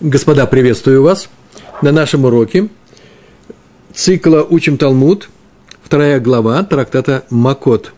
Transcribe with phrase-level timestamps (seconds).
[0.00, 1.28] Господа, приветствую вас
[1.82, 2.68] на нашем уроке
[3.92, 5.28] цикла «Учим Талмуд»,
[5.82, 7.92] вторая глава трактата Макот.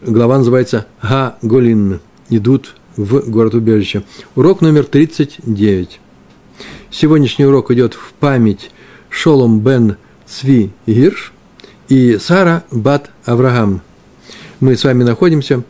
[0.00, 4.04] Глава называется «Га Голин»– «Идут в город-убежище».
[4.36, 5.98] Урок номер 39.
[6.88, 8.70] Сегодняшний урок идет в память
[9.08, 9.96] Шолом бен
[10.26, 11.32] Цви Гирш
[11.88, 13.80] и Сара бат Авраам.
[14.60, 15.64] Мы с вами находимся–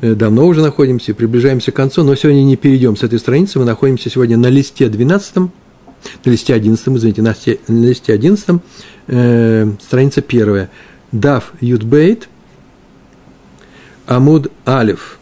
[0.00, 4.10] давно уже находимся, приближаемся к концу, но сегодня не перейдем с этой страницы, мы находимся
[4.10, 5.50] сегодня на листе 12, на
[6.24, 8.60] листе 11, извините, на листе, на листе 11,
[9.08, 10.70] э, страница первая.
[11.12, 12.28] Дав Ютбейт,
[14.06, 15.18] Амуд Алиф,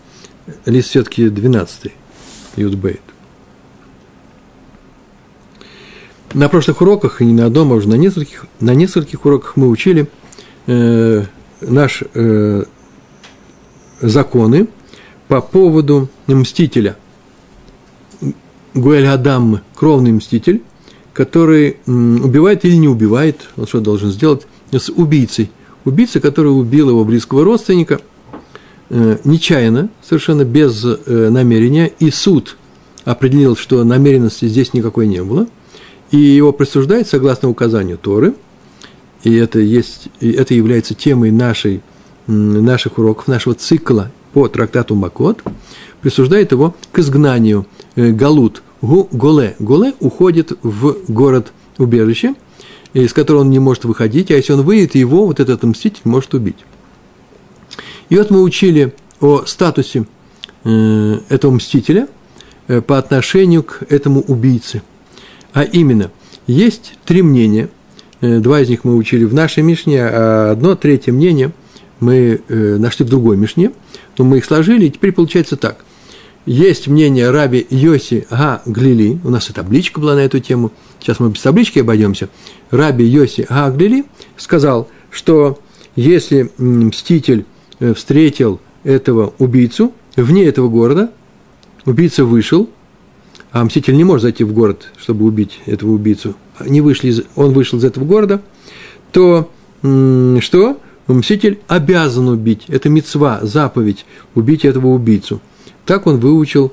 [0.66, 1.92] лист все-таки 12,
[2.56, 3.00] Ютбейт.
[6.34, 9.68] На прошлых уроках, и не на одном, а уже на нескольких, на нескольких уроках мы
[9.68, 10.08] учили
[10.66, 11.24] э,
[11.62, 12.64] наш э,
[14.00, 14.68] законы
[15.28, 16.96] по поводу мстителя.
[18.74, 20.62] Гуэль Адам, кровный мститель,
[21.12, 25.50] который убивает или не убивает, он что должен сделать, с убийцей.
[25.84, 28.00] Убийца, который убил его близкого родственника,
[28.90, 32.56] э, нечаянно, совершенно без э, намерения, и суд
[33.04, 35.46] определил, что намеренности здесь никакой не было,
[36.10, 38.34] и его присуждает согласно указанию Торы,
[39.24, 41.80] и это, есть, и это является темой нашей
[42.28, 45.42] наших уроков, нашего цикла по трактату Макот,
[46.00, 49.56] присуждает его к изгнанию э, Галут, гу, Голе.
[49.58, 52.34] Голе уходит в город-убежище,
[52.92, 56.34] из которого он не может выходить, а если он выйдет, его вот этот мститель может
[56.34, 56.58] убить.
[58.10, 60.06] И вот мы учили о статусе
[60.64, 62.08] э, этого мстителя
[62.68, 64.82] э, по отношению к этому убийце.
[65.54, 66.10] А именно,
[66.46, 67.70] есть три мнения,
[68.20, 71.52] два из них мы учили в нашей Мишне, а одно третье мнение–
[72.00, 73.72] мы э, нашли в другой Мишне,
[74.16, 75.84] но мы их сложили, и теперь получается так.
[76.46, 81.20] Есть мнение Раби Йоси Га Глили, у нас и табличка была на эту тему, сейчас
[81.20, 82.30] мы без таблички обойдемся.
[82.70, 84.04] Раби Йоси Га Глили
[84.36, 85.58] сказал, что
[85.94, 87.44] если мститель
[87.80, 91.10] э, встретил этого убийцу вне этого города,
[91.84, 92.70] убийца вышел,
[93.50, 96.34] а мститель не может зайти в город, чтобы убить этого убийцу,
[96.64, 98.42] не вышли он вышел из этого города,
[99.12, 99.50] то
[99.80, 100.78] что?
[101.14, 102.64] Мститель обязан убить.
[102.68, 104.04] Это мецва, заповедь,
[104.34, 105.40] убить этого убийцу.
[105.86, 106.72] Так он выучил,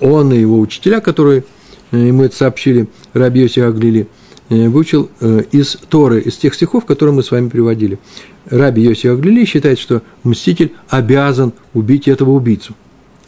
[0.00, 1.44] он и его учителя, которые
[1.90, 4.08] э, ему это сообщили, Раби Аглили,
[4.48, 7.98] э, выучил э, из Торы, из тех стихов, которые мы с вами приводили.
[8.46, 12.74] Раби Йоси Аглили считает, что мститель обязан убить этого убийцу,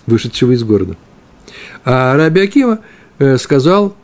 [0.07, 0.97] вышедшего из города.
[1.85, 2.79] А Раби Акива
[3.37, 3.95] сказал,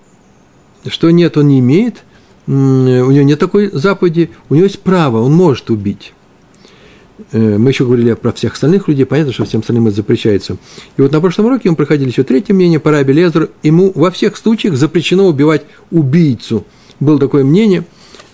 [0.87, 2.05] что нет, он не имеет,
[2.47, 6.13] у него нет такой заповеди, у него есть право, он может убить.
[7.33, 10.57] Э, мы еще говорили про всех остальных людей, понятно, что всем остальным это запрещается.
[10.97, 14.11] И вот на прошлом уроке мы проходили еще третье мнение по Раби Лезеру, ему во
[14.11, 16.65] всех случаях запрещено убивать убийцу.
[17.01, 17.85] Было такое мнение,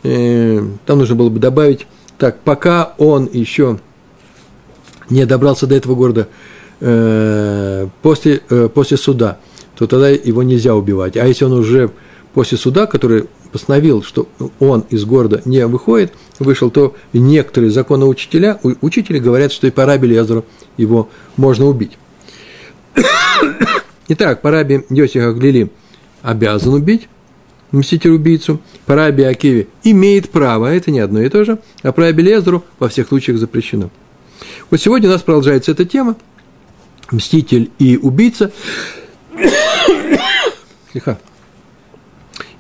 [0.02, 1.86] э, там нужно было бы добавить,
[2.18, 3.80] так, пока он еще
[5.10, 6.28] не добрался до этого города
[6.80, 8.38] э, после,
[8.74, 9.38] после суда,
[9.76, 11.16] то тогда его нельзя убивать.
[11.16, 11.90] А если он уже
[12.34, 19.18] после суда, который постановил, что он из города не выходит, вышел, то некоторые законоучителя, учители
[19.18, 20.44] говорят, что и по Раби Лезеру
[20.76, 21.98] его можно убить.
[24.08, 25.70] Итак, по Раби Йосиха Глили
[26.22, 27.08] обязан убить
[27.72, 32.22] мститель-убийцу, по Раби Акиве имеет право, это не одно и то же, а по Раби
[32.22, 33.91] Лезеру во всех случаях запрещено.
[34.70, 36.16] Вот сегодня у нас продолжается эта тема,
[37.10, 38.52] мститель и убийца.
[40.92, 41.18] Слегка.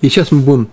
[0.02, 0.68] И сейчас мы будем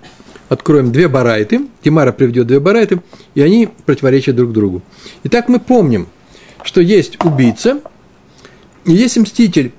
[0.50, 1.62] откроем две барайты.
[1.84, 3.02] Тимара приведет две барайты,
[3.36, 4.82] и они противоречат друг другу.
[5.24, 6.08] Итак, мы помним,
[6.64, 7.80] что есть убийца
[8.86, 9.72] и есть мститель.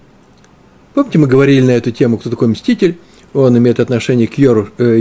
[0.95, 2.99] Помните, мы говорили на эту тему, кто такой мститель?
[3.33, 4.71] Он имеет отношение к Яруша.
[4.79, 4.99] Э,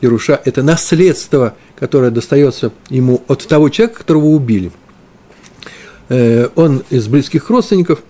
[0.00, 4.72] Яруша– это наследство, которое достается ему от того человека, которого убили.
[6.08, 8.02] Э, он из близких родственников.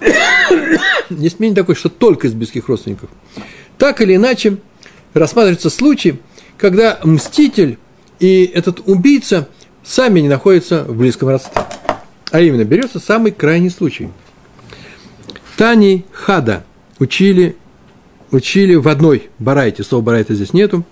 [1.10, 3.10] Есть мнение такое, что только из близких родственников.
[3.82, 4.58] Так или иначе,
[5.12, 6.20] рассматривается случай,
[6.56, 7.78] когда мститель
[8.20, 9.48] и этот убийца
[9.82, 11.62] сами не находятся в близком родстве.
[12.30, 14.08] А именно, берется самый крайний случай.
[15.56, 16.62] Тани Хада
[17.00, 17.56] учили,
[18.30, 20.84] учили в одной барайте, слова барайта здесь нету.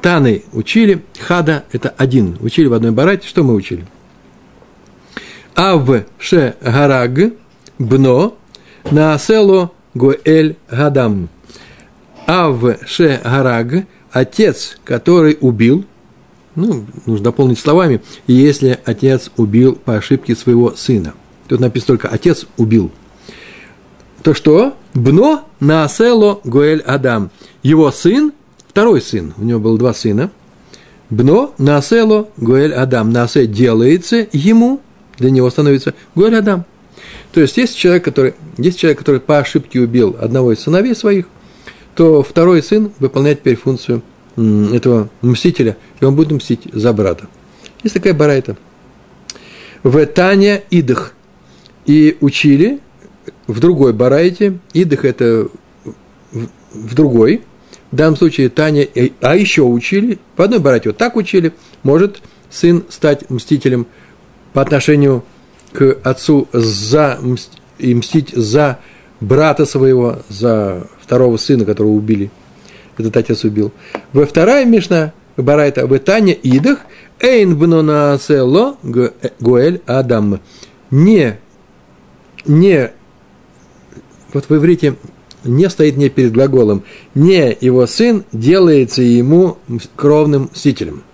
[0.00, 2.38] Таны учили, Хада– это один.
[2.40, 3.28] Учили в одной барайте.
[3.28, 3.84] Что мы учили?
[5.54, 5.86] Ав
[6.18, 7.34] ше гараг
[7.78, 8.38] бно
[8.90, 11.28] на село гоэль гадам.
[12.26, 15.84] Ав Ше Гараг, отец, который убил,
[16.54, 21.14] ну, нужно дополнить словами, если отец убил по ошибке своего сына.
[21.48, 22.90] Тут написано только «отец убил».
[24.22, 24.74] то что?
[24.94, 27.30] Бно наасело Гуэль Адам.
[27.62, 28.32] Его сын,
[28.66, 30.30] второй сын, у него было два сына,
[31.10, 33.10] Бно наасело Гуэль Адам.
[33.10, 34.80] Наасе делается ему,
[35.18, 36.64] для него становится Гуэль Адам.
[37.32, 41.26] То есть, есть человек, который, есть человек, который по ошибке убил одного из сыновей своих,
[41.96, 44.02] то второй сын выполняет теперь функцию
[44.36, 47.26] этого мстителя, и он будет мстить за брата.
[47.82, 48.56] Есть такая барайта.
[49.82, 51.14] В Таня Идах.
[51.86, 52.80] И учили
[53.46, 55.48] в другой барайте, Идах– это
[56.32, 57.42] в другой,
[57.90, 58.86] в данном случае Таня,
[59.20, 61.52] а еще учили, по одной барате вот так учили,
[61.82, 62.20] может
[62.50, 63.86] сын стать мстителем
[64.52, 65.24] по отношению
[65.72, 67.18] к отцу за,
[67.78, 68.80] и мстить за
[69.20, 72.30] брата своего, за второго сына, которого убили.
[72.98, 73.72] Этот отец убил.
[74.12, 76.80] Во вторая Мишна, Барайта, в Таня Идах,
[77.20, 78.76] Эйн бнона село
[79.40, 80.40] Гуэль Адам.
[80.90, 81.38] Не,
[82.46, 82.92] не,
[84.32, 84.96] вот в иврите
[85.44, 86.82] не стоит не перед глаголом,
[87.14, 89.58] не его сын делается ему
[89.94, 91.04] кровным мстителем.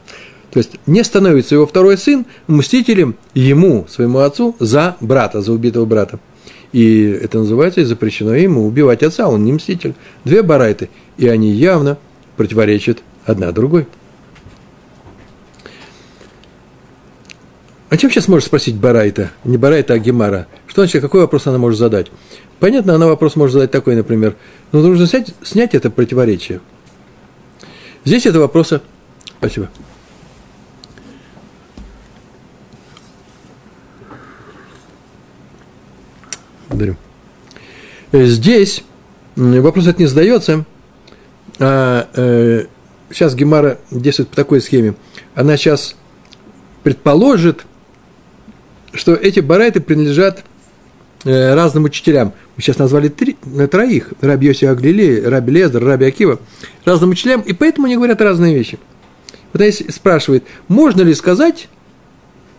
[0.50, 5.86] То есть не становится его второй сын мстителем ему, своему отцу, за брата, за убитого
[5.86, 6.18] брата.
[6.72, 9.94] И это называется, и запрещено ему убивать отца, он не мститель.
[10.24, 10.88] Две барайты,
[11.18, 11.98] и они явно
[12.36, 13.86] противоречат одна другой.
[17.92, 19.32] А чем сейчас может спросить Барайта?
[19.44, 20.46] Не Барайта, а Гемара.
[20.66, 22.06] Что значит, какой вопрос она может задать?
[22.58, 24.34] Понятно, она вопрос может задать такой, например.
[24.72, 26.62] Но нужно снять, снять это противоречие.
[28.06, 28.80] Здесь это вопроса...
[29.36, 29.68] Спасибо.
[36.72, 36.96] Благодарю.
[38.12, 38.82] Здесь
[39.36, 40.64] вопрос это не задается,
[41.58, 42.64] а э,
[43.10, 44.94] сейчас Гемара действует по такой схеме.
[45.34, 45.96] Она сейчас
[46.82, 47.66] предположит,
[48.94, 50.44] что эти барайты принадлежат
[51.24, 52.32] э, разным учителям.
[52.56, 54.14] Мы сейчас назвали три, э, троих.
[54.22, 56.40] Раби Йоси Аглили, Раби Лезер, Раби Акива.
[56.86, 58.78] Разным учителям, и поэтому они говорят разные вещи.
[59.52, 61.68] Вот здесь спрашивает, можно ли сказать,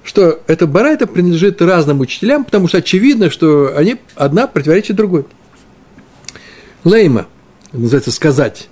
[0.03, 5.25] что эта барайта принадлежит разным учителям, потому что очевидно, что они одна противоречит другой.
[6.83, 7.27] Лейма,
[7.71, 8.69] называется сказать.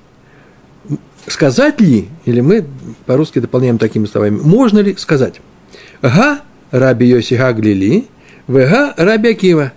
[1.28, 2.66] Сказать ли, или мы
[3.06, 5.40] по-русски дополняем такими словами, можно ли сказать?
[6.02, 6.42] Га
[6.72, 8.08] Раби Йоси Гаглили,
[8.48, 9.72] Вега Раби Акива.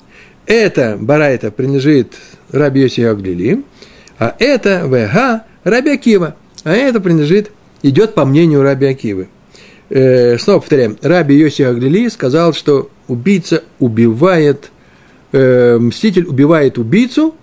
[0.47, 2.15] Это барайта принадлежит
[2.51, 3.63] Раби Йоси Гаглили,
[4.19, 6.35] а это Вега Раби Акива.
[6.65, 7.53] А это принадлежит,
[7.83, 9.29] идет по мнению Раби Акивы.
[9.95, 14.73] Э, снова повторяем, Раби Йоси Аглили сказал, что убийца убивает,
[15.31, 17.37] э, мститель убивает убийцу,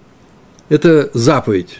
[0.68, 1.80] это заповедь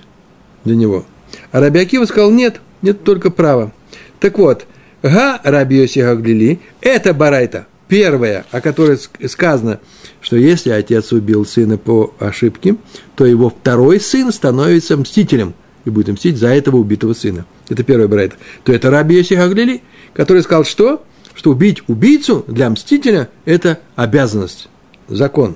[0.64, 1.06] для него.
[1.52, 3.74] А Раби Акива сказал, нет, нет только право.
[4.22, 4.66] Так вот,
[5.04, 8.98] Га Раби Йоси Аглили, это барайта, первая, о которой
[9.28, 9.82] сказано,
[10.22, 12.78] что если отец убил сына по ошибке,
[13.18, 15.54] то его второй сын становится мстителем
[15.84, 17.46] и будет мстить за этого убитого сына.
[17.68, 18.38] Это первая барайта.
[18.64, 19.82] То это Раби Йоси Аглили,
[20.14, 21.04] который сказал, что?
[21.34, 24.68] Что убить убийцу для мстителя– это обязанность,
[25.08, 25.56] закон.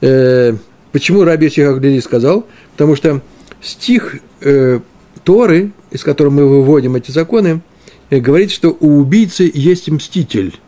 [0.00, 0.54] Э,
[0.92, 2.46] почему Раби Сихаглили сказал?
[2.72, 3.22] Потому что
[3.62, 4.80] стих э,
[5.24, 7.62] Торы, из которого мы выводим эти законы,
[8.10, 10.58] э, говорит, что у убийцы есть мститель.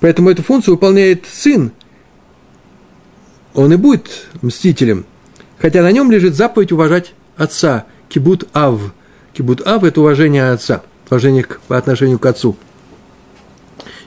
[0.00, 1.72] Поэтому эту функцию выполняет сын.
[3.54, 5.06] Он и будет мстителем.
[5.58, 7.86] Хотя на нем лежит заповедь уважать отца.
[8.08, 8.80] Кибут Ав.
[9.32, 10.82] Кибут Ав– это уважение отца–
[11.14, 12.56] уважение к, по отношению к отцу.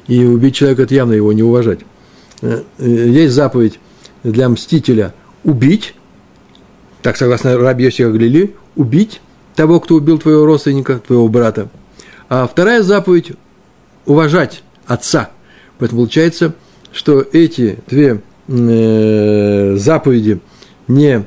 [0.07, 1.79] И убить человека– это явно его не уважать.
[2.41, 3.79] Э, э, есть заповедь
[4.23, 5.95] для мстителя убить,
[7.01, 9.21] так согласно Раби Йосифа Галили, убить
[9.55, 11.69] того, кто убил твоего родственника, твоего брата.
[12.29, 13.31] А вторая заповедь–
[14.05, 15.29] уважать отца.
[15.79, 16.53] Поэтому получается,
[16.91, 20.39] что эти две э, заповеди
[20.87, 21.25] не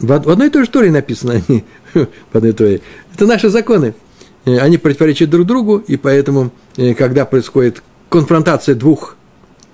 [0.00, 2.82] в одной и той же Торе написаны они, в одной и той.
[3.14, 3.94] Это наши законы.
[4.46, 9.16] Э, они противоречат друг другу, и поэтому, э, когда происходит конфронтация двух,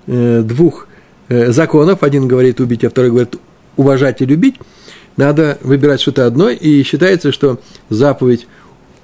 [0.07, 0.87] э, двух
[1.29, 3.35] законов, один говорит убить, а второй говорит
[3.77, 4.55] уважать и любить,
[5.15, 8.45] надо выбирать что-то одно, и считается, что заповедь,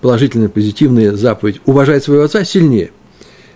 [0.01, 2.91] положительная, позитивная заповедь уважать своего отца сильнее.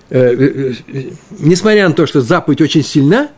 [0.10, 3.29] Несмотря на то, что заповедь очень сильна,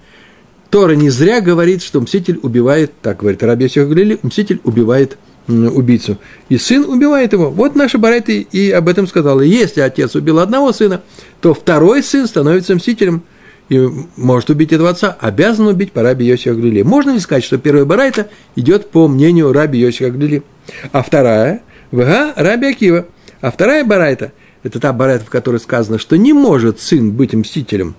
[0.69, 6.17] Тора не зря говорит, что мститель убивает, так говорит Раби Галили, мститель убивает убийцу.
[6.49, 7.49] И сын убивает его.
[7.49, 9.41] Вот наши барайты и об этом сказал.
[9.41, 11.01] Если отец убил одного сына,
[11.41, 13.23] то второй сын становится мстителем
[13.69, 16.83] и может убить этого отца, обязан убить по раби Йосифа Глили.
[16.83, 20.43] Можно ли сказать, что первая барайта идет по мнению раби Йосифа Глили,
[20.91, 21.61] а вторая–
[21.91, 23.05] ВГ раби Акива.
[23.41, 24.33] А вторая барайта–
[24.63, 27.95] это та барайта, в которой сказано, что не может сын быть мстителем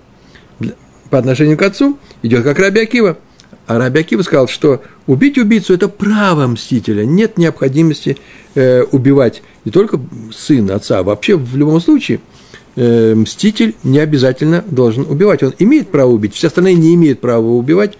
[1.09, 3.17] по отношению к отцу, идет как раби Акива.
[3.67, 7.03] А Раби Акива сказал, что убить убийцу– это право мстителя.
[7.03, 8.17] Нет необходимости
[8.55, 9.99] э, убивать не только
[10.33, 12.21] сына, отца, а вообще в любом случае
[12.77, 15.43] э, мститель не обязательно должен убивать.
[15.43, 17.97] Он имеет право убить, все остальные не имеют права убивать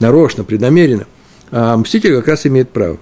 [0.00, 1.06] нарочно, преднамеренно.
[1.52, 2.98] А мститель как раз имеет право.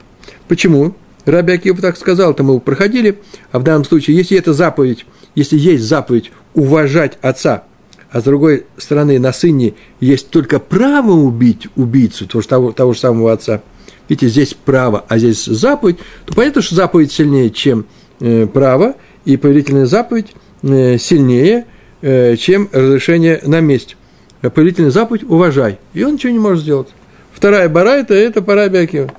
[0.48, 0.94] Почему?
[1.24, 3.18] Раби Акива так сказал, это мы проходили,
[3.52, 7.64] а в данном случае, если это заповедь, если есть заповедь уважать отца–
[8.10, 13.00] а с другой стороны на сыне есть только право убить убийцу, того, того, того же
[13.00, 13.62] самого отца,
[14.08, 17.86] видите, здесь право, а здесь заповедь, то понятно, что заповедь сильнее, чем
[18.20, 18.94] э, право,
[19.24, 21.66] и повелительная заповедь э, сильнее,
[22.02, 23.96] э, чем разрешение на месть.
[24.42, 26.88] А повелительная заповедь– уважай, и он ничего не может сделать.
[27.32, 29.12] Вторая барайта– это пара Биакива.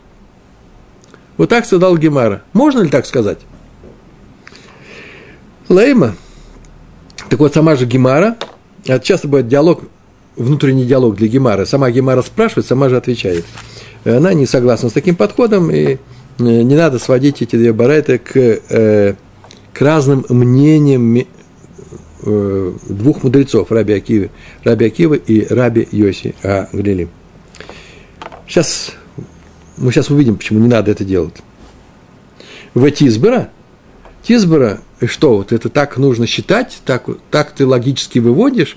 [1.35, 2.43] Вот так сказал Гемара.
[2.53, 3.39] Можно ли так сказать?
[5.69, 6.15] Лейма.
[7.29, 8.37] Так вот, сама же Гемара
[8.95, 9.83] это часто бывает диалог,
[10.35, 11.65] внутренний диалог для Гемара.
[11.65, 13.45] Сама Гемара спрашивает, сама же отвечает.
[14.05, 15.97] Она не согласна с таким подходом, и э,
[16.37, 19.15] не надо сводить эти две барайты к, э,
[19.73, 21.25] к разным мнениям
[22.23, 24.29] э, двух мудрецов, Раби Акивы,
[24.63, 27.09] Раби Акивы и Раби Йоси Аглили.
[28.47, 28.93] Сейчас,
[29.75, 31.35] мы сейчас увидим, почему не надо это делать.
[32.73, 32.85] В
[34.27, 38.75] Тизбера, Тизбера что, вот это так нужно считать, так, так ты логически выводишь,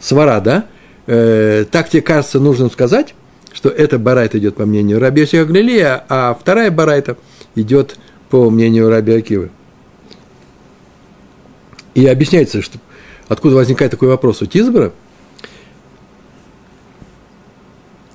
[0.00, 0.66] свара, да?
[1.06, 3.14] Э, так тебе кажется нужно сказать,
[3.54, 7.16] что это барайта идет по мнению Раби Галилея, а вторая барайта
[7.54, 7.96] идет
[8.28, 9.50] по мнению Раби Акивы.
[11.94, 12.78] И объясняется, что
[13.28, 14.92] откуда возникает такой вопрос у Тизбера.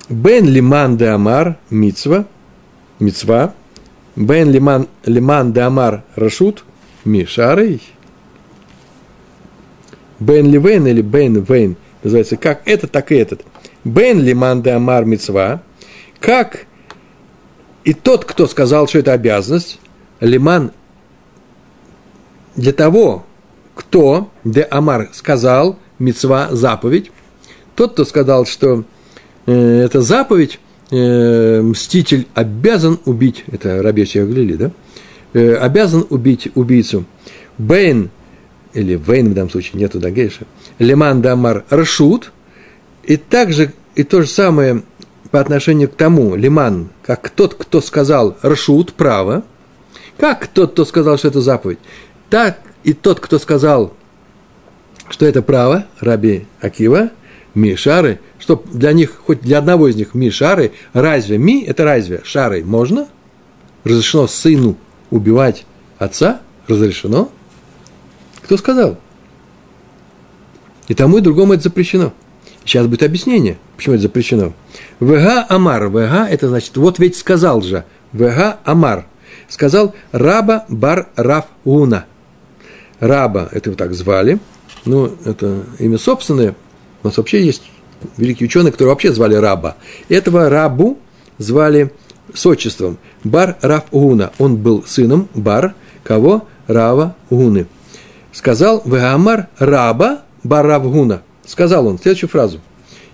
[0.09, 2.27] בין למאן דאמר מצוה,
[2.99, 3.55] מצוה,
[4.17, 7.81] בין למאן, למאן דאמר רשות – משרי.
[10.19, 13.41] בין לבין или בין ובין называется как этот, так и этот.
[13.83, 15.61] בין למאן דאמר מצוה,
[16.19, 16.65] как
[17.83, 19.79] и тот, кто сказал, что это обязанность,
[20.19, 20.71] למאן
[22.55, 23.25] для того,
[23.75, 27.11] кто דאמר сказал, מצוה заповедь,
[27.75, 28.83] тот, кто сказал, что
[29.45, 30.59] э, это заповедь,
[30.91, 34.71] э, мститель обязан убить, это Рабеси Аглили, да,
[35.33, 37.05] э, обязан убить убийцу.
[37.57, 38.09] Бейн,
[38.73, 40.45] или Вейн в данном случае, нету Дагейша,
[40.79, 42.31] Леман Дамар Рашут,
[43.03, 44.83] и также, и то же самое
[45.31, 49.43] по отношению к тому, Лиман, как тот, кто сказал Рашут, право,
[50.17, 51.79] как тот, кто сказал, что это заповедь,
[52.29, 53.93] так и тот, кто сказал,
[55.09, 57.09] что это право, Раби Акива,
[57.53, 62.63] Мишары, что для них, хоть для одного из них Мишары, разве Ми, это разве Шары
[62.63, 63.07] можно?
[63.83, 64.77] Разрешено сыну
[65.09, 65.65] убивать
[65.97, 67.29] отца разрешено?
[68.43, 68.97] Кто сказал?
[70.87, 72.13] И тому и другому это запрещено.
[72.63, 74.53] Сейчас будет объяснение, почему это запрещено.
[74.99, 75.89] Вега Амар.
[75.89, 77.85] Вега– это значит, вот ведь сказал же.
[78.13, 79.05] Вега Амар.
[79.49, 82.05] Сказал Раба Бар Раф Уна.
[82.99, 84.39] Раба, это его так звали.
[84.85, 86.55] Ну, это имя собственное.
[87.03, 87.63] У нас вообще есть
[88.17, 89.77] великие ученые, которые вообще звали Раба.
[90.09, 90.97] Этого Рабу
[91.37, 91.91] звали
[92.33, 92.97] с отчеством.
[93.23, 94.31] Бар Рав Уна.
[94.37, 95.73] Он был сыном Бар,
[96.03, 96.47] кого?
[96.67, 97.67] Рава Уны.
[98.31, 101.21] Сказал Веамар Раба Бар Рав Гуна.
[101.45, 102.59] Сказал он следующую фразу.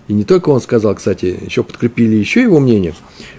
[0.08, 2.94] И не только он сказал, кстати, еще подкрепили еще его мнение.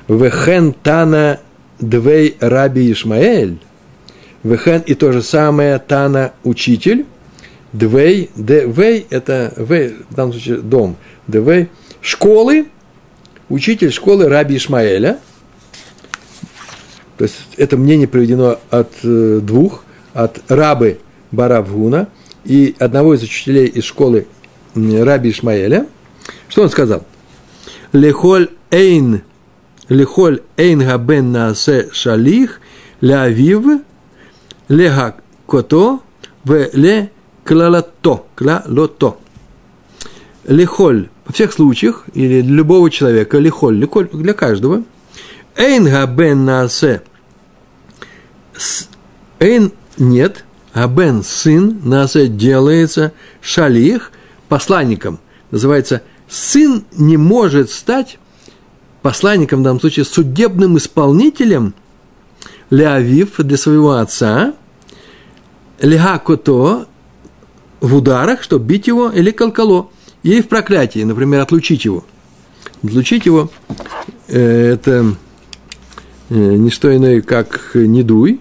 [0.08, 1.40] Вехен Тана
[1.78, 3.58] Двей Раби Ишмаэль.
[4.42, 7.06] Вехен и то же самое Тана учитель.
[7.74, 10.96] Двей, Двей это Вей, в данном случае дом.
[11.26, 11.68] Двей
[12.00, 12.68] школы,
[13.50, 15.18] учитель школы Раби Ишмаэля–
[17.16, 20.98] то есть это мнение приведено от э, двух, от рабы
[21.30, 22.08] Баравгуна
[22.44, 24.26] и одного из учителей из школы
[24.74, 25.86] Раби Ишмаэля.
[26.48, 27.04] Что он сказал?
[27.92, 29.22] Лехоль эйн,
[29.88, 32.60] лехоль эйн габен наасе шалих,
[33.00, 33.82] леавив,
[34.68, 35.16] лега
[35.46, 36.00] кото,
[36.42, 37.10] в ле
[37.44, 39.18] клалато, клалото.
[40.46, 44.82] Лехоль, во всех случаях, или для любого человека, лехоль, лехоль для каждого–
[45.56, 47.02] Эйн габен наасе.
[49.38, 54.10] Эйн нет, а бен сын наасе делается шалих
[54.48, 55.20] посланником.
[55.50, 58.18] Называется сын не может стать
[59.02, 61.74] посланником, в данном случае судебным исполнителем
[62.70, 64.54] Леавив для своего отца,
[65.78, 66.86] Легакото
[67.84, 69.90] в ударах, чтобы бить его, или колкало,
[70.22, 72.04] или в проклятии, например, отлучить его.
[72.82, 73.50] Отлучить его
[74.28, 75.16] э,– это
[76.30, 78.40] Э, не что иное, как недуй.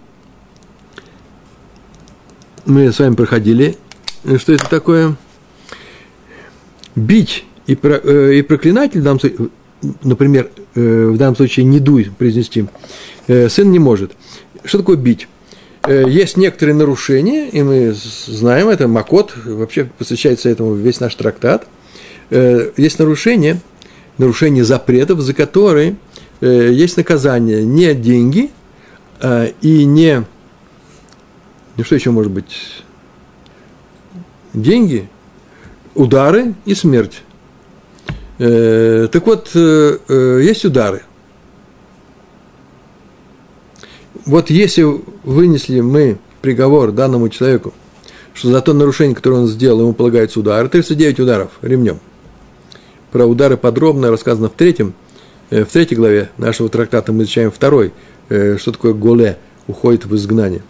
[2.66, 3.78] Мы с вами проходили,
[4.24, 5.16] э, что это такое.
[6.96, 9.04] Бить и, про, и проклинатель,
[10.04, 12.68] например, э, в данном случае не дуй произнести,
[13.28, 14.14] сын не может.
[14.64, 15.28] Что такое бить?
[15.86, 21.68] Э, есть некоторые нарушения, и мы знаем это, Макот, вообще посвящается этому весь наш трактат.
[22.30, 23.60] Есть нарушения,
[24.18, 25.98] нарушения запретов, за которые
[26.42, 28.50] есть наказание не деньги
[29.62, 30.26] и не...
[31.78, 32.84] Ну, что еще может быть?
[34.54, 35.08] Деньги,
[35.94, 37.22] удары и смерть.
[38.40, 41.04] Э, так вот, э, э, есть удары.
[44.26, 44.86] Вот если
[45.24, 47.74] вынесли мы приговор данному человеку,
[48.34, 52.00] что за то нарушение, которое он сделал, ему полагается удар, 39 ударов ремнем.
[53.12, 54.94] Про удары подробно рассказано в третьем,
[55.50, 57.94] в третьей главе нашего трактата мы изучаем второй,
[58.28, 59.38] что такое голе,
[59.68, 60.64] уходит в изгнание.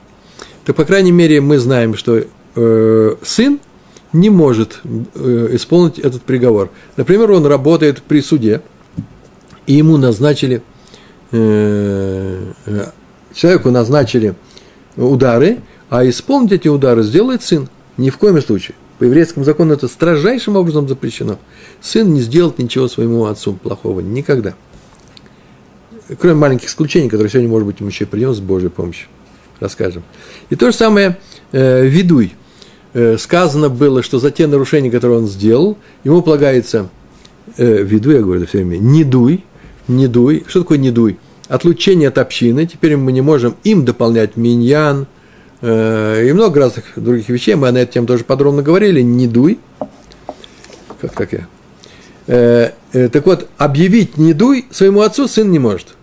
[0.66, 2.24] То, по крайней мере, мы знаем, что
[2.56, 3.60] э, сын–
[4.14, 6.70] не может э, исполнить этот приговор.
[6.96, 8.62] Например, он работает при суде,
[9.66, 10.62] и ему назначили,
[11.32, 12.86] э, э,
[13.34, 14.36] человеку назначили
[14.96, 15.60] удары,
[15.90, 17.70] а исполнить эти удары сделает сын.
[17.98, 18.76] Ни в коем случае.
[19.00, 21.38] По еврейскому закону это строжайшим образом запрещено.
[21.82, 24.00] Сын не сделает ничего своему отцу плохого.
[24.00, 24.54] Никогда.
[26.20, 29.08] Кроме маленьких исключений, которые сегодня, может быть, мы еще придем с Божьей помощью.
[29.60, 30.04] Расскажем.
[30.50, 31.18] И то же самое
[31.52, 32.34] э, ведуй–
[32.94, 36.90] Э, сказано было, что за те нарушения, которые он сделал, ему полагается,
[37.58, 39.44] э, виду, я говорю все время, не дуй,
[39.88, 40.44] не дуй.
[40.48, 41.18] Что такое не дуй?
[41.48, 45.08] Отлучение от общины, теперь мы не можем им дополнять миньян
[45.62, 49.60] э, и много разных других вещей, мы на эту тему тоже подробно говорили, не дуй.
[51.02, 51.48] Как так я?
[52.28, 55.96] Э, э, так вот, объявить не дуй своему отцу сын не может.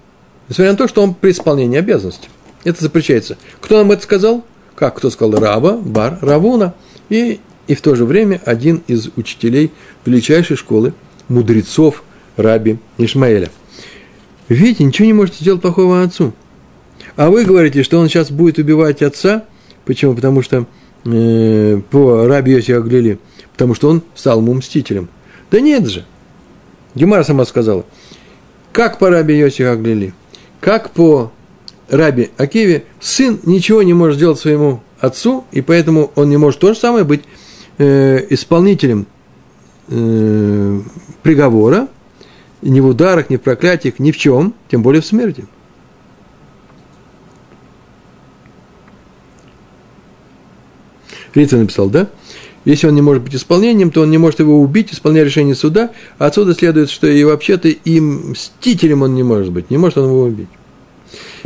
[0.49, 2.28] Несмотря на то, что он при исполнении обязанностей.
[2.64, 3.38] Это запрещается.
[3.61, 4.44] Кто нам это сказал?
[4.80, 6.75] как кто сказал, Раба, Бар, Равуна,
[7.11, 9.73] и, и в то же время один из учителей
[10.06, 10.94] величайшей школы
[11.28, 12.02] мудрецов
[12.38, 13.50] Раби Ишмаэля.
[14.50, 16.33] Видите, ничего не можете сделать плохого отцу.
[17.14, 19.44] А вы говорите, что он сейчас будет убивать отца.
[19.85, 20.12] Почему?
[20.14, 20.66] Потому что
[21.05, 23.20] э, по Раби Йоси Аглили,
[23.53, 25.09] потому что он стал ему мстителем.
[25.53, 26.05] Да нет же.
[26.96, 27.87] Гемара сама сказала.
[28.72, 30.14] Как по Раби Йоси Аглили,
[30.61, 31.31] как по
[31.88, 36.75] Раби Акиве, сын ничего не может сделать своему отцу, и поэтому он не может то
[36.75, 37.22] же самое быть
[37.79, 39.07] э, исполнителем
[39.87, 40.81] э,
[41.22, 41.87] приговора,
[42.62, 45.46] ни в ударах, ни в проклятиях, ни в чем, тем более в смерти.
[51.35, 52.09] Рица написал, да?
[52.64, 55.92] Если он не может быть исполнением, то он не может его убить, исполняя решение суда.
[56.18, 59.70] А отсюда следует, что и вообще-то и мстителем он не может быть.
[59.70, 60.49] Не может он его убить.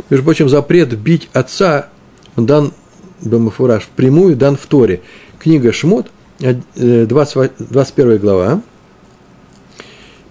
[0.09, 1.89] Между прочим, запрет бить отца
[2.35, 2.73] дан
[3.21, 5.01] Бамафураж впрямую дан в Торе.
[5.39, 6.07] Книга Шмот,
[6.39, 8.61] 20, 21 глава,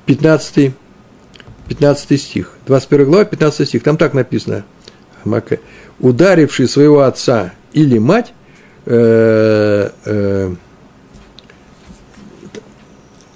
[0.06, 0.72] 15,
[1.68, 2.52] 15 стих.
[2.66, 3.82] 21 глава, 15 стих.
[3.82, 4.64] Там так написано.
[6.00, 8.32] Ударивший своего отца или мать,
[8.84, 10.54] э, э,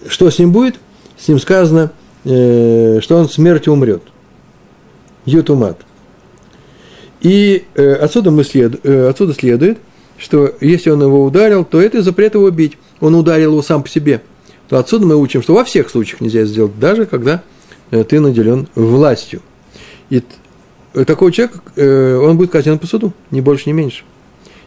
[0.06, 0.76] что с ним будет?
[1.16, 1.92] С ним сказано,
[2.24, 4.02] э, что он смертью умрет.
[5.24, 5.80] Ютумат.
[7.20, 9.78] И э, отсюда, мы след, э, отсюда следует,
[10.16, 12.78] что если он его ударил, то это запрет его бить.
[13.00, 14.22] Он ударил его сам по себе.
[14.68, 17.42] То отсюда мы учим, что во всех случаях нельзя сделать, даже когда
[17.90, 19.40] э, ты наделен властью.
[20.10, 20.22] И
[20.94, 24.04] э, такой человек, э, он будет казнен по суду, ни больше, ни меньше,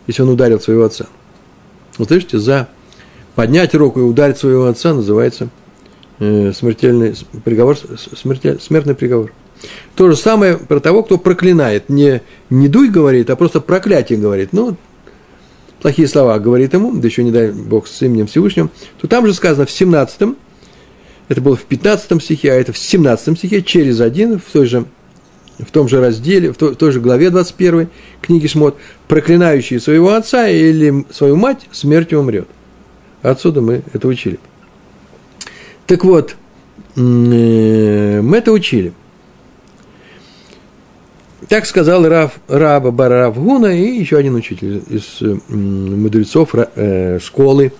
[0.07, 1.05] если он ударил своего отца.
[1.97, 2.67] Вот слышите, за
[3.35, 5.49] поднять руку и ударить своего отца называется
[6.19, 7.75] смертельный приговор,
[8.15, 9.31] смертель, смертный приговор.
[9.95, 11.89] То же самое про того, кто проклинает.
[11.89, 14.49] Не, не дуй говорит, а просто проклятие говорит.
[14.53, 14.77] Ну,
[15.81, 19.33] плохие слова говорит ему, да еще не дай Бог с именем Всевышним, то там же
[19.33, 20.35] сказано в 17
[21.31, 24.85] это было в 15 стихе, а это в 17 стихе, через один, в той же
[25.57, 27.87] в том же разделе, в той, в той же главе 21
[28.21, 32.47] книги Шмот, проклинающий своего отца или свою мать, смертью умрет.
[33.21, 34.39] Отсюда мы это учили.
[35.85, 36.35] Так вот,
[36.95, 36.99] э,
[38.21, 38.91] мы это учили.
[41.51, 47.73] Так сказал Рав, Раба Баравгуна и еще один учитель из мудрецов э, школы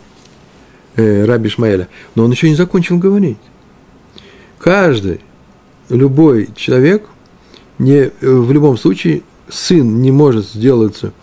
[0.98, 1.88] э, Раби Шмаэля.
[2.14, 3.38] Но он еще не закончил говорить.
[4.60, 5.22] Каждый,
[5.88, 7.06] любой человек,
[7.80, 11.14] не, в любом случае, сын не может сделаться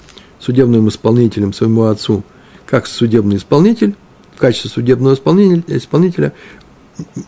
[0.40, 2.22] судебным исполнителем своему отцу,
[2.64, 3.94] как судебный исполнитель,
[4.34, 6.32] в качестве судебного исполнителя, исполнителя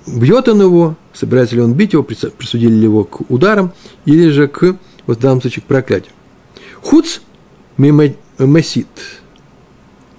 [0.06, 3.74] бьет он его, собирается ли он бить его, присудили ли его к ударам,
[4.06, 4.76] или же к
[5.10, 6.12] вот в данном случае к проклятию.
[6.82, 7.18] Хуц
[7.76, 8.86] месит.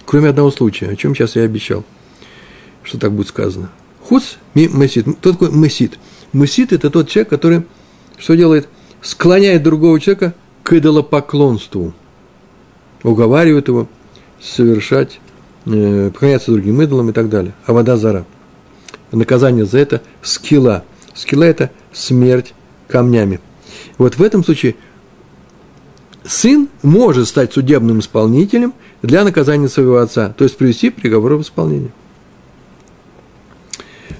[0.04, 1.82] Кроме одного случая, о чем сейчас я обещал,
[2.82, 3.70] что так будет сказано.
[4.02, 5.06] Хуц месит.
[5.18, 5.98] Кто такой месит?
[6.34, 7.62] Мусит– это тот человек, который
[8.18, 8.68] что делает?
[9.00, 11.94] Склоняет другого человека к идолопоклонству.
[13.02, 13.88] Уговаривает его
[14.42, 15.20] совершать,
[15.64, 17.54] э, поклоняться другим идолам и так далее.
[17.64, 18.26] А вода зара.
[19.10, 20.84] Наказание за это– скилла.
[21.14, 22.52] Скилла– это смерть
[22.88, 23.40] камнями.
[23.98, 24.76] Вот в этом случае
[26.24, 31.90] сын может стать судебным исполнителем для наказания своего отца, то есть привести приговор в исполнение.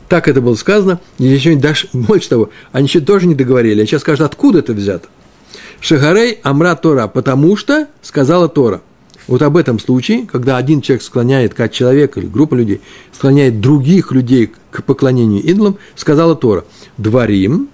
[0.08, 3.86] Так это было сказано, и еще даже больше того, они еще тоже не договорили, а
[3.86, 5.08] сейчас скажут, откуда это взято.
[5.80, 8.82] Шагарей Амра Тора, потому что сказала Тора.
[9.26, 12.80] Вот об этом случае, когда один человек склоняет, как человек или группа людей,
[13.12, 16.64] склоняет других людей к поклонению идолам, сказала Тора.
[16.98, 17.68] Дворим,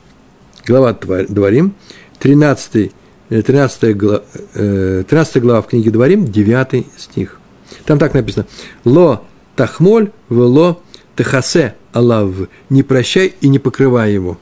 [0.66, 1.74] глава Дворим,
[2.18, 2.92] 13,
[3.28, 4.22] 13, глава,
[4.54, 7.40] 13 глава в книге Дворим, 9 стих.
[7.84, 8.46] Там так написано.
[8.84, 9.24] Ло
[9.56, 10.82] тахмоль, вело
[11.16, 12.30] Техасе Аллах,
[12.70, 14.38] не прощай и не покрывай его.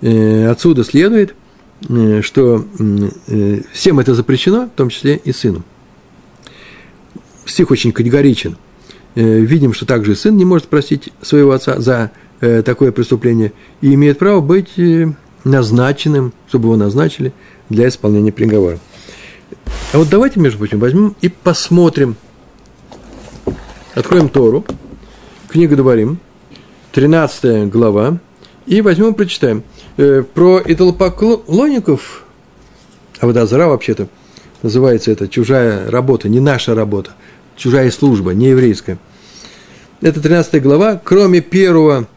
[0.00, 1.34] Э, отсюда следует,
[1.88, 2.64] э, что
[3.28, 5.62] э, всем это запрещено, в том числе и сыну.
[7.46, 8.56] Стих очень категоричен.
[9.14, 14.40] Видим, что также сын не может простить своего отца за такое преступление и имеет право
[14.40, 14.72] быть
[15.44, 17.32] назначенным, чтобы его назначили
[17.68, 18.78] для исполнения приговора.
[19.92, 22.16] А вот давайте, между прочим, возьмем и посмотрим.
[23.94, 24.64] Откроем Тору,
[25.48, 26.18] книга Дворим,
[26.92, 28.18] 13 глава,
[28.66, 29.62] и возьмем и прочитаем.
[29.96, 32.24] Э, про идолопоклонников,
[33.20, 34.08] а Водозара вообще-то
[34.62, 37.12] называется это чужая работа, не наша работа,
[37.56, 38.98] чужая служба, не еврейская.
[40.00, 42.08] Это 13 глава, кроме первого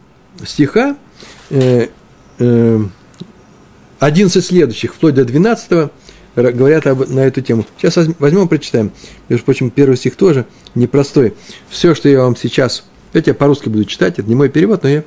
[0.44, 0.96] стиха,
[1.50, 1.88] э,
[2.38, 2.80] э,
[3.98, 5.90] 11 следующих, вплоть до 12
[6.36, 7.66] говорят об, на эту тему.
[7.78, 8.92] Сейчас возьмем и прочитаем.
[9.28, 11.34] Между прочим, первый стих тоже непростой.
[11.68, 14.88] Все, что я вам сейчас это я по-русски буду читать, это не мой перевод, но
[14.88, 15.04] я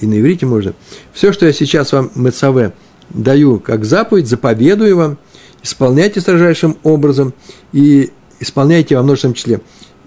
[0.00, 0.74] и на иврите можно.
[1.12, 2.72] Все, что я сейчас вам, Мецаве,
[3.10, 5.18] даю как заповедь, заповедую вам,
[5.62, 7.34] исполняйте строжайшим образом
[7.72, 9.60] и исполняйте во множественном числе.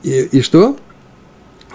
[0.04, 0.78] И, и что?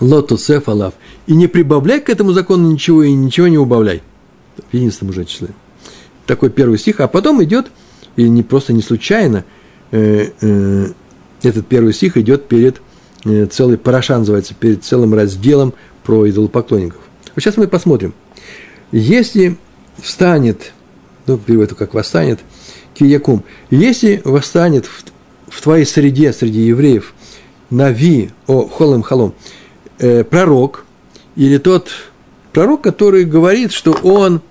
[0.01, 0.95] Лоту сефалав.
[1.27, 4.03] И не прибавляй к этому закону ничего, и ничего не убавляй.
[4.71, 5.49] В единственном уже числе.
[6.27, 7.01] Такой первый стих.
[7.01, 7.67] А потом идет,
[8.17, 9.45] и не просто не случайно,
[9.91, 10.87] э, э,
[11.43, 12.81] этот первый стих идет перед
[13.25, 17.01] Э, целый параша называется, перед целым разделом про идолопоклонников.
[17.35, 18.13] Вот сейчас мы посмотрим.
[18.93, 19.57] Если
[20.01, 20.73] встанет,
[21.27, 22.41] ну, перевод как восстанет,
[22.93, 25.05] киякум, если восстанет в,
[25.49, 27.15] в твоей среде, среди евреев,
[27.71, 29.35] нави, о, холем халом,
[29.99, 30.85] э, пророк,
[31.35, 31.91] или тот
[32.53, 34.43] пророк, который говорит, что он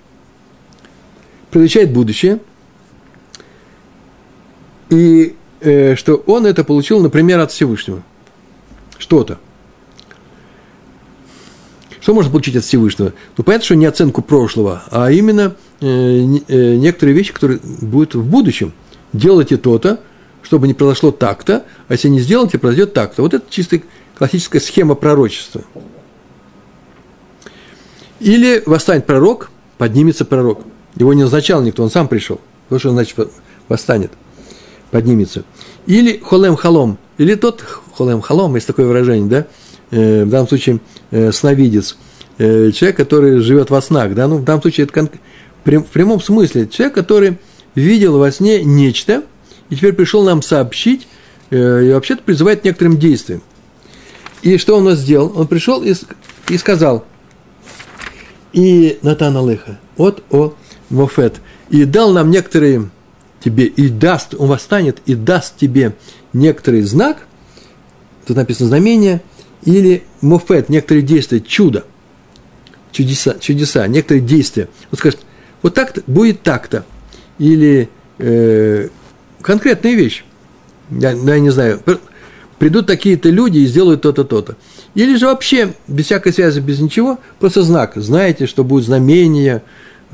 [1.54, 2.40] предвещает будущее,
[4.90, 8.02] и э, что он это получил, например, от Всевышнего–
[8.98, 9.38] что-то.
[12.00, 13.12] Что можно получить от Всевышнего?
[13.36, 15.86] Ну, понятно, что не оценку прошлого, а именно э,
[16.48, 18.72] э, некоторые вещи, которые будут в будущем.
[19.12, 20.00] Делайте то-то,
[20.42, 23.22] чтобы не произошло так-то, а если не сделаете, произойдет так-то.
[23.22, 23.80] Вот это чисто
[24.16, 25.62] классическая схема пророчества.
[28.20, 30.62] Или восстанет пророк, поднимется пророк.
[30.96, 32.40] Его не назначал никто, он сам пришел.
[32.68, 33.16] Вот что значит
[33.68, 34.12] восстанет,
[34.90, 35.44] поднимется.
[35.86, 39.46] Или холем халом, или тот холем халом, есть такое выражение, да,
[39.90, 40.80] э, в данном случае
[41.10, 41.96] э, сновидец,
[42.38, 45.08] э, человек, который живет во снах, да, ну, в данном случае это
[45.64, 47.38] в прямом смысле человек, который
[47.74, 49.24] видел во сне нечто,
[49.70, 51.08] и теперь пришел нам сообщить,
[51.50, 53.42] и вообще-то призывает к некоторым действиям.
[54.42, 55.32] И что он нас сделал?
[55.36, 55.94] Он пришел и,
[56.48, 57.04] и сказал,
[58.52, 60.54] и Натан Алыха, от о
[60.90, 62.90] Мофет, и дал нам некоторые
[63.42, 65.94] тебе, и даст, он восстанет и даст тебе
[66.32, 67.26] некоторый знак,
[68.26, 69.22] тут написано знамение,
[69.64, 71.84] или мофет, некоторые действия, чудо,
[72.92, 74.68] чудеса, чудеса некоторые действия.
[74.92, 75.20] Он скажет,
[75.62, 76.84] вот так-то, будет так-то.
[77.38, 78.88] Или э,
[79.40, 80.24] конкретная вещь.
[80.90, 81.80] Я, я не знаю,
[82.58, 84.56] придут такие-то люди и сделают то-то, то-то.
[84.94, 87.94] Или же вообще, без всякой связи, без ничего, просто знак.
[87.96, 89.62] Знаете, что будет знамение,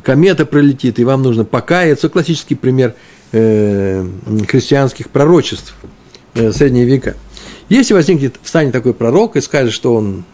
[0.02, 2.08] комета пролетит, и вам нужно покаяться.
[2.08, 2.94] Классический пример
[3.32, 4.06] э,
[4.46, 5.74] христианских пророчеств–
[6.34, 7.16] Э, средние века.
[7.68, 10.24] Если возникнет, встанет такой пророк и скажет, что он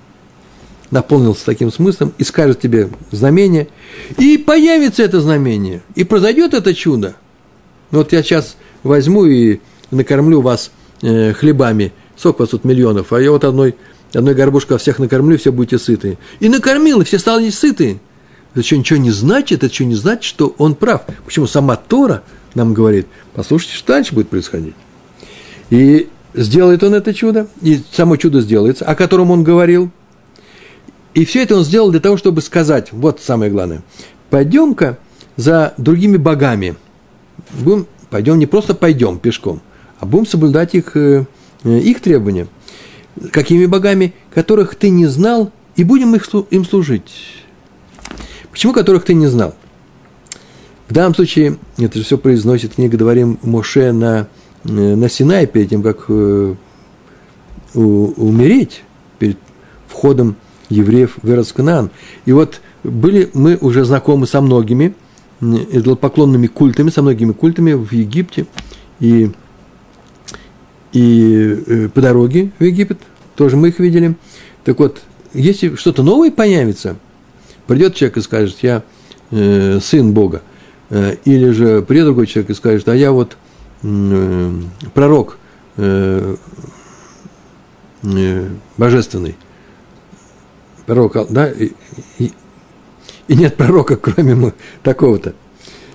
[0.91, 3.69] наполнился таким смыслом, и скажет тебе знамение,
[4.19, 7.17] и появится это знамение, и произойдет это чудо.
[7.91, 10.71] Вот я сейчас возьму и накормлю вас
[11.03, 13.75] э, хлебами, сколько вас тут миллионов, а я вот одной,
[14.13, 16.19] одной горбушкой всех накормлю, все будете сыты.
[16.41, 18.01] И накормил, и все стали сыты.
[18.57, 21.03] Это что, ничего не значит, это что не значит, что он прав.
[21.27, 22.23] Почему сама Тора
[22.55, 24.73] нам говорит, послушайте, что дальше будет происходить.
[25.69, 29.91] И сделает он это чудо, и само чудо сделается, о котором он говорил.
[31.13, 33.83] И все это он сделал для того, чтобы сказать, вот самое главное,
[34.31, 34.97] пойдем-ка
[35.37, 36.77] за другими богами.
[37.51, 39.61] Будем, пойдем, не просто пойдем пешком,
[40.01, 41.27] а будем соблюдать их, э,
[41.63, 42.47] их требования.
[43.33, 47.45] Какими богами, которых ты не знал, и будем их, им служить.
[48.57, 49.55] Почему которых ты не знал?
[50.89, 54.29] В данном случае, это же все произносит книга «Говорим Моше» на,
[54.65, 56.55] э, на Синай, перед тем, как э,
[57.75, 58.83] умереть,
[59.19, 59.37] перед
[59.89, 60.37] входом
[60.71, 61.91] евреев в Эрцканан.
[62.25, 64.95] И вот были мы уже знакомы со многими
[65.43, 68.47] идолопоклонными культами, со многими культами в Египте
[69.01, 69.33] и,
[70.95, 73.01] и э, по дороге в Египет,
[73.35, 74.17] тоже мы их видели.
[74.65, 75.03] Так вот,
[75.35, 76.97] если что-то новое появится,
[77.67, 78.83] придет человек и скажет, я
[79.31, 80.43] э, сын Бога,
[80.91, 83.37] э, или же придет другой человек и скажет, а я вот
[83.83, 84.53] э,
[84.95, 85.39] пророк
[85.77, 86.37] э,
[88.03, 89.37] э, божественный,
[90.87, 91.73] пророк, да, и,
[92.19, 92.33] и,
[93.29, 94.53] и нет пророка, кроме
[94.83, 95.35] такого-то,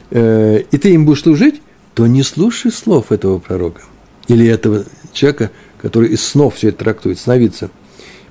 [0.09, 1.61] э, и ты им будешь служить,
[1.93, 3.81] то не слушай слов этого пророка
[4.27, 7.69] или этого человека, который из снов все это трактует, сновидца.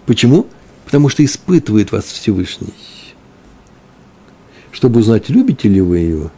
[0.07, 0.47] Почему?
[0.85, 2.73] Потому что испытывает вас Всевышний.
[4.73, 6.31] Чтобы узнать, любите ли вы его,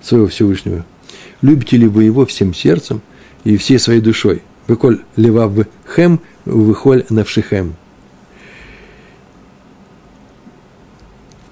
[0.00, 0.84] своего Всевышнего,
[1.42, 3.00] любите ли вы его всем сердцем
[3.44, 4.42] и всей своей душой.
[4.66, 7.74] Выколь лева в хем, выхоль навшихем.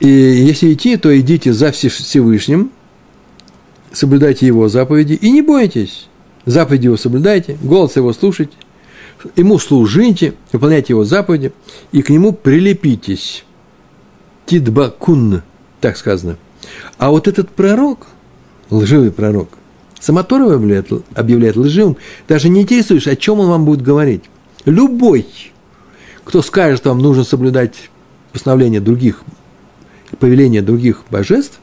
[0.01, 2.73] И если идти, то идите за Всевышним,
[3.93, 6.09] соблюдайте его заповеди и не бойтесь.
[6.45, 8.53] Заповеди его соблюдайте, голос его слушайте,
[9.37, 11.53] ему служите, выполняйте его заповеди
[11.93, 13.45] и к нему прилепитесь.
[14.45, 15.43] Тидбакун,
[15.85, 16.39] так сказано.
[16.97, 18.07] А вот этот пророк,
[18.71, 19.51] лживый пророк,
[20.01, 24.23] Самоторов объявляет, объявляет лживым, даже не интересуешь, о чем он вам будет говорить.
[24.65, 25.27] Любой,
[26.25, 27.91] кто скажет вам, нужно соблюдать
[28.33, 29.25] постановления других,
[30.19, 31.61] повеления других божеств,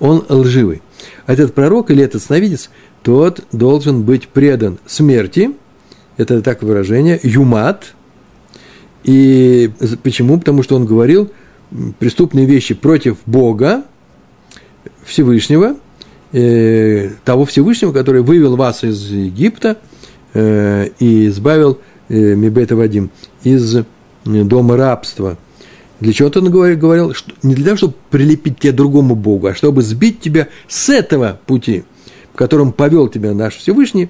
[0.00, 0.82] он лживый.
[1.26, 2.68] А этот пророк или этот сновидец,
[3.04, 5.52] тот должен быть предан смерти–
[6.16, 7.94] это так выражение, юмат.
[9.04, 9.70] И
[10.02, 10.40] почему?
[10.40, 11.30] Потому что он говорил
[11.98, 13.84] преступные вещи против Бога,
[15.04, 15.76] Всевышнего,
[16.32, 19.78] э, того Всевышнего, который вывел вас из Египта
[20.34, 23.10] э, и избавил э, Мибета Вадим
[23.42, 23.84] из э,
[24.24, 25.38] дома рабства.
[26.00, 26.78] Для чего он говорил?
[26.78, 30.88] говорил что, не для того, чтобы прилепить тебя другому Богу, а чтобы сбить тебя с
[30.88, 31.84] этого пути,
[32.32, 34.08] в котором повел тебя наш Всевышний,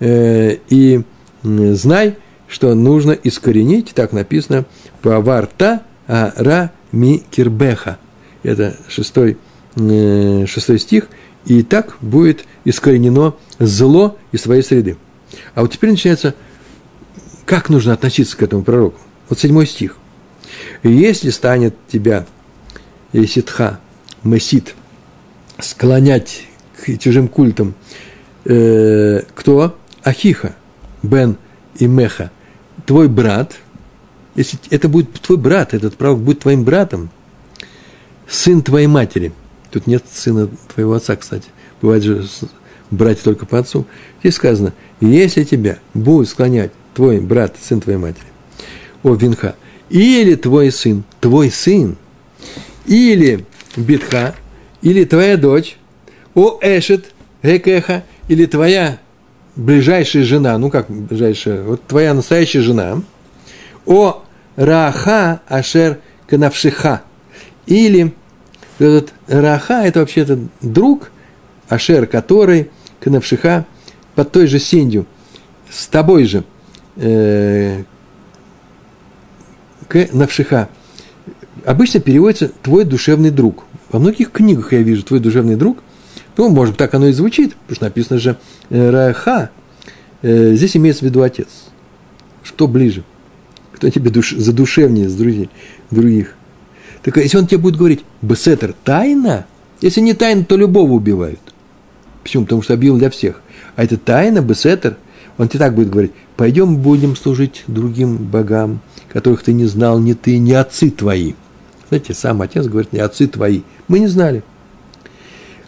[0.00, 1.02] э, и
[1.42, 4.66] знай, что нужно искоренить, так написано,
[5.02, 7.98] Паварта Ара Ми Кирбеха.
[8.42, 9.38] Это шестой,
[9.76, 11.08] э, шестой стих.
[11.44, 14.96] И так будет искоренено зло из твоей среды.
[15.54, 16.34] А вот теперь начинается,
[17.46, 19.00] как нужно относиться к этому пророку.
[19.28, 19.96] Вот седьмой стих.
[20.82, 22.26] Если станет тебя
[23.12, 23.80] Иситха,
[24.22, 24.74] Месит,
[25.58, 26.44] склонять
[26.76, 27.74] к чужим культам,
[28.44, 29.76] э, кто?
[30.02, 30.54] Ахиха,
[31.02, 31.36] Бен
[31.78, 32.30] и Меха,
[32.86, 33.56] твой брат,
[34.34, 37.10] если это будет твой брат, этот пророк будет твоим братом,
[38.28, 39.32] сын твоей матери.
[39.70, 41.48] Тут нет сына твоего отца, кстати.
[41.80, 42.26] Бывает же
[42.90, 43.86] братья только по отцу.
[44.20, 48.26] Здесь сказано, если тебя будет склонять твой брат, сын твоей матери,
[49.02, 49.54] о Винха,
[49.88, 51.96] или твой сын, твой сын,
[52.86, 53.44] или
[53.76, 54.34] Битха,
[54.82, 55.76] или твоя дочь,
[56.34, 57.12] о Эшет,
[57.42, 58.98] Гекеха, или твоя
[59.56, 63.02] ближайшая жена, ну как ближайшая, вот твоя настоящая жена,
[63.86, 64.22] о
[64.56, 67.02] раха ашер канавшиха,
[67.66, 68.14] или
[68.78, 71.10] этот раха, это вообще-то друг,
[71.68, 73.66] ашер, который канавшиха
[74.14, 75.06] под той же сенью,
[75.70, 76.44] с тобой же,
[76.96, 77.82] э.
[81.66, 83.64] Обычно переводится твой душевный друг.
[83.90, 85.82] Во многих книгах я вижу твой душевный друг–
[86.40, 88.36] ну, может, так оно и звучит, потому что написано же
[88.70, 89.50] э, Раха.
[90.22, 91.48] Э, здесь имеется в виду отец.
[92.42, 93.04] Что ближе?
[93.80, 95.48] Кто тебе душ, задушевнее с друзей,
[95.90, 96.34] других?
[97.02, 99.46] Так если он тебе будет говорить, Бесетер, тайна,
[99.80, 101.40] если не тайна, то любого убивают.
[102.22, 102.44] Почему?
[102.44, 103.40] Потому что объявил для всех.
[103.76, 104.98] А это тайна, Бесетер,
[105.38, 110.12] он тебе так будет говорить, пойдем будем служить другим богам, которых ты не знал, ни
[110.12, 111.32] ты, ни отцы твои.
[111.88, 113.62] Знаете, сам отец говорит, не отцы твои.
[113.88, 114.44] Мы не знали.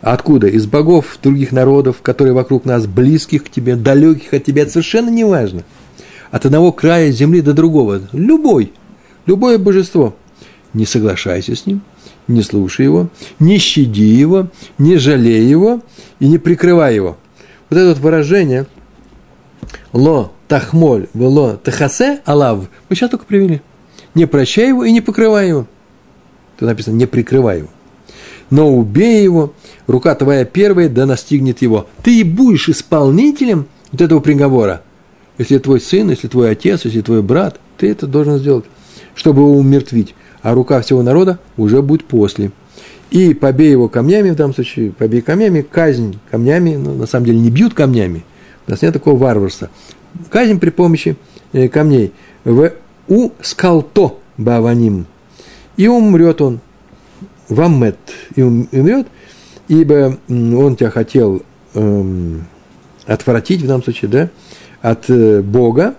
[0.02, 0.48] Откуда?
[0.48, 5.08] Из богов других народов, которые вокруг нас, близких к тебе, далеких от тебя, это совершенно
[5.08, 5.62] не важно.
[6.32, 8.00] От одного края земли до другого.
[8.12, 8.72] Любой.
[9.26, 10.16] Любое божество.
[10.72, 11.82] Не соглашайся с ним,
[12.26, 15.82] не слушай его, не щади его, не жалей его
[16.18, 17.18] и не прикрывай его.
[17.68, 18.66] Вот это вот выражение
[19.92, 23.60] «ло тахмоль ло тахасе алав» мы сейчас только привели.
[24.14, 25.66] Не прощай его и не покрывай его.
[26.58, 27.68] Тут написано, не прикрывай его.
[28.48, 29.52] Но убей его,
[29.86, 31.86] рука твоя первая, да настигнет его.
[32.02, 34.82] Ты и будешь исполнителем вот этого приговора.
[35.38, 38.64] Если твой сын, если твой отец, если твой брат, ты это должен сделать,
[39.14, 40.14] чтобы его умертвить.
[40.42, 42.50] А рука всего народа уже будет после.
[43.10, 47.38] И побей его камнями, в данном случае, побей камнями, казнь камнями, ну, на самом деле
[47.38, 48.24] не бьют камнями,
[48.66, 49.70] у нас нет такого варварства.
[50.30, 51.16] Казнь при помощи
[51.52, 52.12] э, камней.
[52.44, 52.72] В
[53.08, 55.06] у скалто баваним.
[55.76, 56.60] И умрет он.
[57.48, 57.98] Ваммет.
[58.34, 59.06] И умрет,
[59.68, 61.42] ибо он тебя хотел
[61.74, 62.46] эм,
[63.06, 64.30] отвратить, в данном случае, да,
[64.82, 65.94] от э, Бога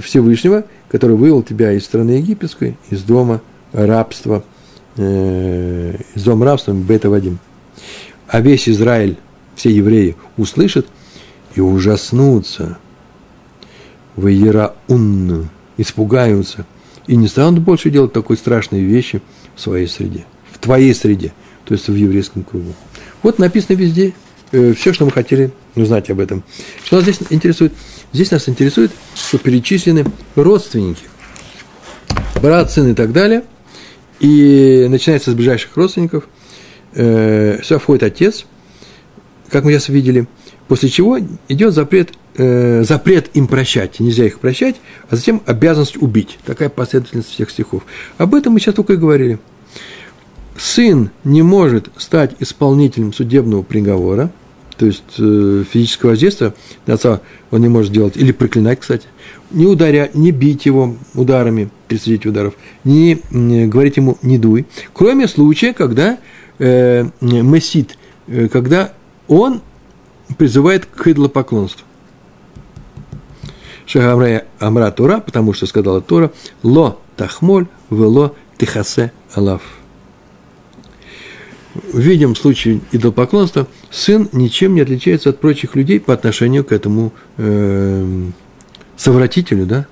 [0.00, 4.42] Всевышнего, который вывел тебя из страны египетской, из дома рабства,
[4.96, 7.38] э, из дома рабства Бета Вадим.
[8.28, 9.18] А весь Израиль,
[9.54, 10.86] все евреи услышат
[11.54, 12.78] и ужаснутся.
[14.16, 16.66] Ваераун, испугаются
[17.06, 19.22] и не станут больше делать такой страшные вещи
[19.54, 21.32] в своей среде, в твоей среде,
[21.64, 22.74] то есть в еврейском кругу.
[23.22, 24.12] Вот написано везде э,
[24.50, 26.42] все, что мы хотели узнать об этом.
[26.84, 27.72] Что нас здесь интересует?
[28.12, 31.04] Здесь нас интересует, что перечислены родственники,
[32.42, 33.44] брат, сын и так далее.
[34.20, 36.28] И начинается с ближайших родственников.
[36.94, 38.46] Э, сюда входит отец,
[39.50, 40.26] как мы сейчас видели.
[40.66, 44.00] После чего идет запрет, э, запрет им прощать.
[44.00, 44.76] Нельзя их прощать,
[45.08, 46.38] а затем обязанность убить.
[46.44, 47.84] Такая последовательность всех стихов.
[48.16, 49.38] Об этом мы сейчас только и говорили.
[50.58, 54.30] Сын не может стать исполнителем судебного приговора–
[54.78, 56.54] то есть э, физического воздействия
[56.86, 59.08] отца он не может делать, или проклинать, кстати,
[59.50, 63.20] не ударя, не бить его ударами, 39 ударов, не
[63.66, 66.18] говорить ему «не дуй», кроме случая, когда
[66.60, 68.92] э, месит, э, когда
[69.26, 69.62] он
[70.36, 71.84] призывает к идолопоклонству.
[73.84, 76.30] Шагамрея Амра Тора, потому что сказала Тора,
[76.62, 79.77] ло тахмоль, вело тихасе алаф
[81.92, 87.12] видим в случае идолопоклонства, сын ничем не отличается от прочих людей по отношению к этому
[87.36, 88.30] э,
[88.96, 89.86] совратителю, да?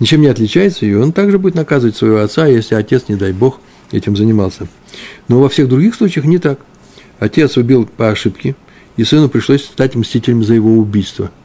[0.00, 3.60] Ничем не отличается, и он также будет наказывать своего отца, если отец, не дай бог,
[3.90, 4.68] этим занимался.
[5.26, 6.60] Но во всех других случаях не так.
[7.18, 8.54] Отец убил по ошибке,
[8.96, 11.30] и сыну пришлось стать мстителем за его убийство–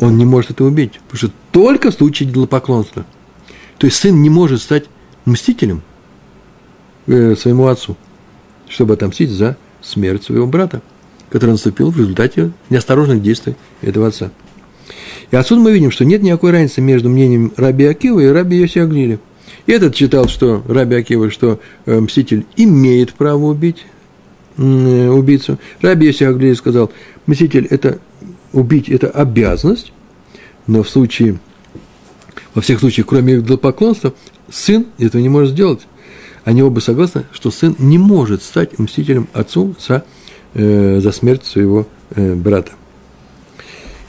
[0.00, 1.00] он не может это убить.
[1.08, 3.04] Потому что только в случае идолопоклонства.
[3.78, 4.86] То есть сын не может стать
[5.24, 5.82] мстителем
[7.06, 7.96] э, своему отцу,
[8.68, 10.82] чтобы отомстить за смерть своего брата,
[11.28, 14.30] который наступил в результате неосторожных действий этого отца.
[15.30, 19.18] И отсюда мы видим, что нет никакой разницы между мнением Раби Акива и Раби Йоси.
[19.66, 23.84] И этот читал, что Раби Акива, что э, мститель имеет право убить
[24.56, 25.58] э, убийцу.
[25.80, 26.90] Раби Йоси сказал,
[27.26, 28.00] мститель– это
[28.52, 29.92] убить– это обязанность,
[30.66, 31.38] но в случае,
[32.54, 34.14] во всех случаях, кроме идолопоклонства,
[34.50, 35.86] сын этого не может сделать.
[36.44, 40.04] Они оба согласны, что сын не может стать мстителем отцу за,
[40.54, 42.72] э, за смерть своего э, брата.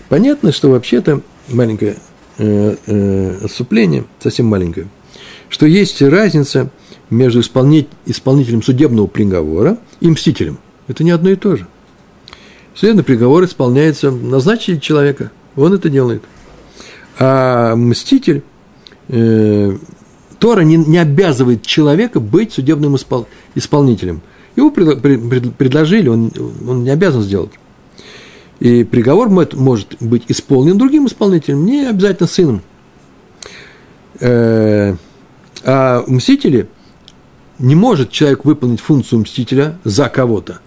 [0.09, 1.97] Понятно, что вообще-то маленькое
[2.37, 4.87] э, э, отступление, совсем маленькое,
[5.49, 6.69] что есть разница
[7.09, 10.57] между исполнителем судебного приговора и мстителем.
[10.87, 11.67] Это не одно и то же.
[12.73, 16.23] Судебный приговор исполняется, назначили человека, он это делает.
[17.19, 18.43] А мститель,
[19.09, 19.77] э,
[20.39, 24.21] Тора не, не обязывает человека быть судебным испол, исполнителем.
[24.55, 26.31] Его пред, пред, предложили, он,
[26.67, 27.51] он не обязан сделать.
[28.59, 32.61] И приговор может быть исполнен другим исполнителем, не обязательно сыном.
[34.19, 34.95] Э,
[35.63, 36.67] а мстители
[37.59, 40.59] не может человек выполнить функцию мстителя за кого-то.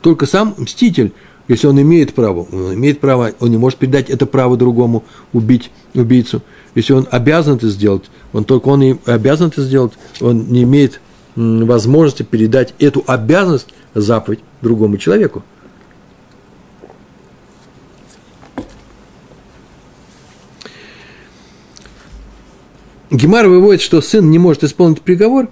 [0.00, 1.12] Только сам мститель
[1.48, 5.70] если он имеет право, он имеет право, он не может передать это право другому, убить
[5.94, 6.42] убийцу.
[6.74, 11.00] Если он обязан это сделать, он только он и обязан это сделать, он не имеет
[11.34, 15.42] возможности передать эту обязанность, заповедь другому человеку.
[23.10, 25.48] Гемар выводит, что сын не может исполнить приговор,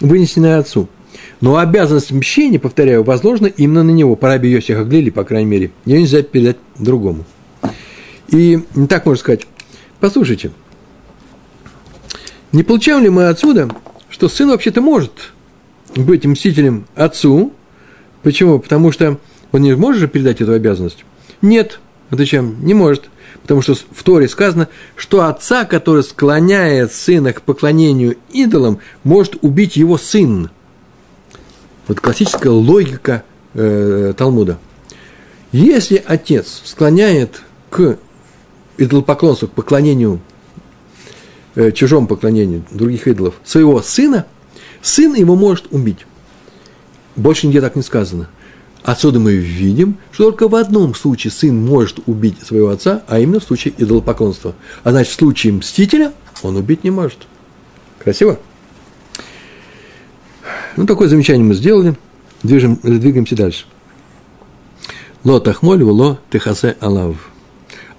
[0.00, 0.88] вынесенный отцу–
[1.40, 5.70] но обязанность мщения, повторяю, возложена именно на него, по раби Йоси Хаглили, по крайней мере.
[5.84, 7.24] Ее нельзя передать другому.
[8.28, 9.46] И так можно сказать,
[10.00, 10.52] послушайте,
[12.52, 13.68] не получаем ли мы отсюда,
[14.08, 15.32] что сын вообще-то может
[15.96, 17.52] быть мстителем отцу?
[18.22, 18.58] Почему?
[18.58, 19.18] Потому что
[19.50, 21.04] он не может же передать эту обязанность?
[21.42, 23.10] Нет, отвечаем, не может.
[23.42, 29.76] Потому что в Торе сказано, что отца, который склоняет сына к поклонению идолам, может убить
[29.76, 30.50] его сын–
[31.88, 33.24] вот классическая логика
[33.54, 34.58] э, Талмуда.
[35.52, 37.98] Если отец склоняет к
[38.78, 40.20] идолопоклонству, к поклонению,
[41.54, 44.26] э, чужому поклонению других идолов, своего сына,
[44.80, 46.06] сын его может убить.
[47.16, 48.28] Больше нигде так не сказано.
[48.82, 53.38] Отсюда мы видим, что только в одном случае сын может убить своего отца, а именно
[53.38, 54.54] в случае идолопоклонства.
[54.82, 56.12] А значит, в случае мстителя
[56.42, 57.18] он убить не может.
[58.02, 58.40] Красиво?
[60.76, 61.94] Ну, такое замечание мы сделали.
[62.42, 63.66] Движем, двигаемся дальше.
[65.24, 67.16] Ло тахмоль, ло техасе алав.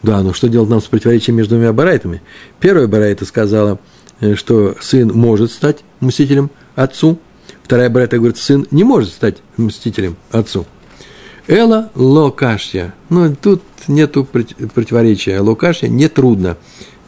[0.02, 2.22] Да, но что делать нам с противоречием между двумя барайтами?
[2.60, 3.80] Первая барайта сказала,
[4.20, 7.20] э, что сын может стать мстителем отцу.
[7.64, 10.66] Вторая барайта говорит, сын не может стать мстителем отцу.
[11.48, 12.94] Эла локашья.
[13.10, 15.40] Ну, тут нету противоречия.
[15.40, 16.58] Локашья не трудно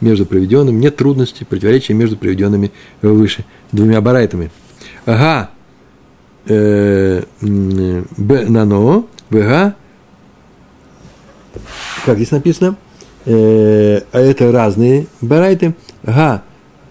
[0.00, 2.72] между приведенными, нет трудностей, противоречия между приведенными
[3.02, 4.50] выше двумя барайтами.
[5.06, 5.50] Ага,
[6.46, 9.76] э, б нано, вга,
[12.04, 12.76] как здесь написано,
[13.24, 16.42] э, это разные барайты, га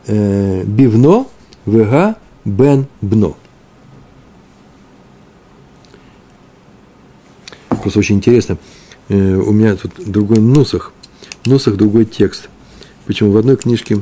[0.07, 1.27] э, бивно,
[1.65, 3.35] вга бен бно.
[7.67, 8.57] Просто очень интересно,
[9.09, 10.93] э, у меня тут другой нусах,
[11.45, 12.47] нусах другой текст.
[13.05, 13.33] Почему?
[13.33, 14.01] В одной книжке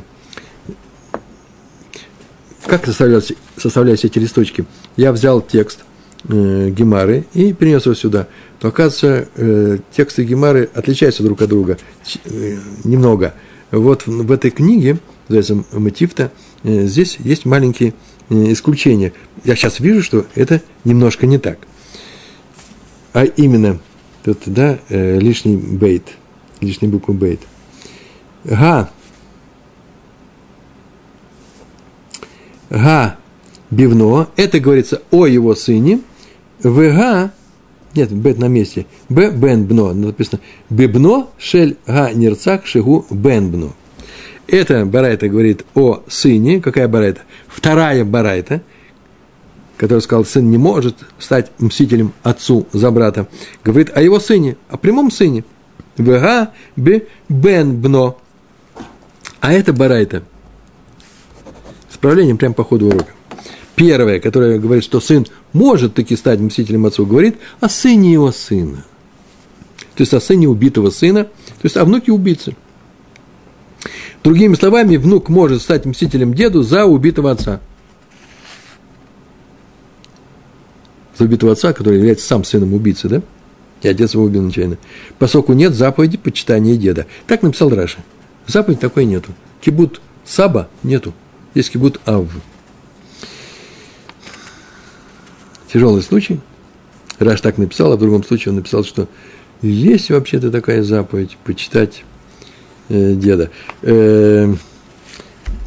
[2.66, 4.64] как составлялись, составлялись эти листочки?
[4.96, 5.80] Я взял текст
[6.28, 8.28] э, Гемары и перенес его сюда.
[8.58, 11.78] То, оказывается, э, тексты Гемары отличаются друг от друга
[12.24, 13.34] э, немного.
[13.70, 14.98] Вот в, в этой книге,
[15.28, 17.94] называется Матифта, э, здесь есть маленькие
[18.30, 19.12] э, исключения.
[19.44, 21.58] Я сейчас вижу, что это немножко не так.
[23.12, 23.78] А именно,
[24.24, 26.08] тут, да, э, лишний бейт,
[26.60, 27.40] лишний букву бейт.
[28.44, 28.90] Га
[32.70, 33.16] га
[33.70, 36.00] бивно, это говорится о его сыне,
[36.62, 37.32] вга,
[37.94, 40.40] нет, бет на месте, б бен бно, написано,
[40.70, 43.72] бебно шель га нерцах шигу бен бно.
[44.46, 47.22] Это барайта говорит о сыне, какая барайта?
[47.48, 48.60] Вторая барайта,
[49.78, 53.26] которая сказал, сын не может стать мстителем отцу за брата,
[53.64, 55.44] говорит о его сыне, о прямом сыне.
[55.96, 58.18] Вга б бен бно.
[59.40, 60.22] А это барайта–
[62.04, 63.12] исправлением прямо по ходу урока.
[63.76, 68.84] Первое, которое говорит, что сын может таки стать мстителем отцу, говорит о сыне его сына.
[69.94, 72.56] То есть о сыне убитого сына, то есть о внуке убийцы.
[74.22, 77.60] Другими словами, внук может стать мстителем деду за убитого отца.
[81.16, 83.22] За убитого отца, который является сам сыном убийцы, да?
[83.82, 84.78] И отец его убил нечаянно.
[85.18, 87.06] Поскольку нет заповеди почитания деда.
[87.26, 87.98] Так написал Раша.
[88.46, 89.32] Заповеди такой нету.
[89.60, 91.12] Кибут саба нету.
[91.54, 92.26] Есть кибут ав.
[95.72, 96.40] Тяжелый случай.
[97.18, 99.08] Раш так написал, а в другом случае он написал, что
[99.62, 102.04] есть вообще-то такая заповедь почитать
[102.88, 103.50] э, деда.
[103.82, 104.52] Э,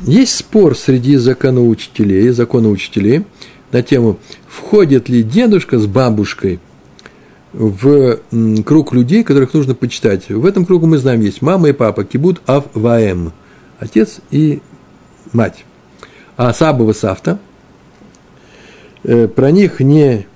[0.02, 3.26] есть спор среди законоучителей, законоучителей
[3.72, 6.60] на тему, входит ли дедушка с бабушкой
[7.54, 8.20] в
[8.66, 10.30] круг людей, которых нужно почитать.
[10.30, 13.32] В этом кругу мы знаем, есть мама и папа, кибут ав ваэм,
[13.80, 14.62] отец и
[15.34, 15.66] мать
[16.38, 17.40] а Саба Сафта,
[19.04, 20.28] э, про них не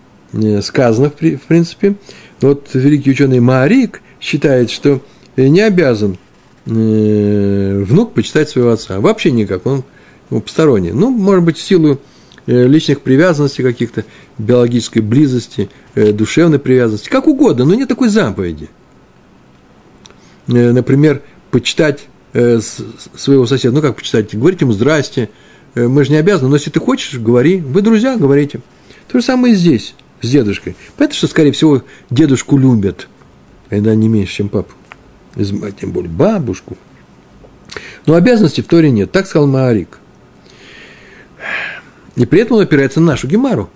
[0.62, 1.96] сказано, в принципе.
[2.42, 5.02] Вот великий ученый Марик считает, что
[5.38, 6.18] не обязан
[6.66, 9.00] э, внук почитать своего отца.
[9.00, 9.84] Вообще никак, он
[10.30, 10.92] посторонний.
[10.92, 12.00] Ну, может быть, в силу
[12.48, 14.04] э, личных привязанностей каких-то,
[14.40, 18.70] биологической близости, душевной привязанности, как угодно, но нет такой заповеди.
[20.48, 21.22] Например,
[21.52, 25.30] почитать своего соседа, ну как почитать, говорить ему «здрасте»,
[25.76, 27.58] мы же не обязаны, но если ты хочешь, говори.
[27.58, 28.62] Вы друзья, говорите.
[29.08, 30.76] То же самое и здесь, с дедушкой.
[30.98, 33.08] Понятно, что, скорее всего, дедушку любят,
[33.70, 34.74] когда не меньше, чем папу.
[35.36, 36.78] Тем более бабушку.
[38.06, 39.12] Но обязанностей в Торе нет.
[39.12, 40.00] Так сказал Маарик.
[42.16, 43.70] И при этом он опирается на нашу Гемару.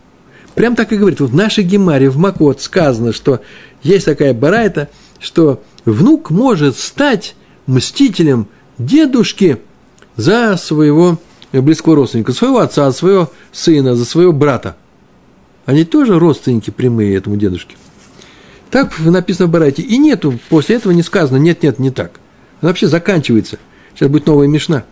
[0.54, 1.20] Прям так и говорит.
[1.20, 3.41] Вот в нашей Гемаре, в Макот сказано, что
[3.84, 4.89] есть такая барайта,
[5.20, 7.36] что внук может стать
[7.68, 9.58] мстителем дедушки
[10.16, 11.20] за своего
[11.52, 14.76] близкого родственника, своего отца, своего сына, за своего брата.
[15.66, 17.76] Они тоже родственники прямые этому дедушке.
[18.70, 19.82] Так написано в Барайте.
[19.82, 22.20] И нету, после этого не сказано, нет, нет, не так.
[22.62, 23.58] Она вообще заканчивается.
[23.93, 24.86] Сейчас будет новая мешна.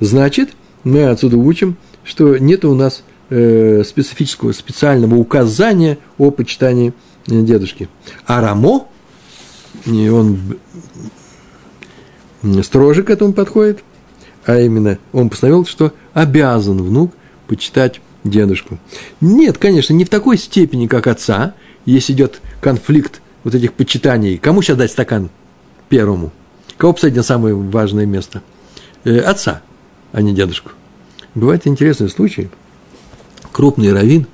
[0.00, 0.50] Значит,
[0.84, 6.94] мы отсюда учим, что нет у нас э, специфического, специального указания о почитании
[7.28, 7.88] э, дедушки.
[8.26, 8.88] А Рамо,
[9.86, 10.56] он
[12.62, 13.84] строже к этому подходит–
[14.44, 17.12] а именно он постановил, что обязан внук
[17.46, 18.78] почитать дедушку.
[19.20, 21.54] Нет, конечно, не в такой степени, как отца,
[21.86, 24.38] если идет конфликт вот этих почитаний.
[24.38, 25.30] Кому сейчас дать стакан
[25.88, 26.32] первому.
[26.76, 28.42] Кого посадить на самое важное место?
[29.04, 29.62] Э, отца,
[30.12, 30.70] а не дедушку.
[31.34, 32.50] Бывает интересный случай.
[33.52, 34.26] Крупный раввин,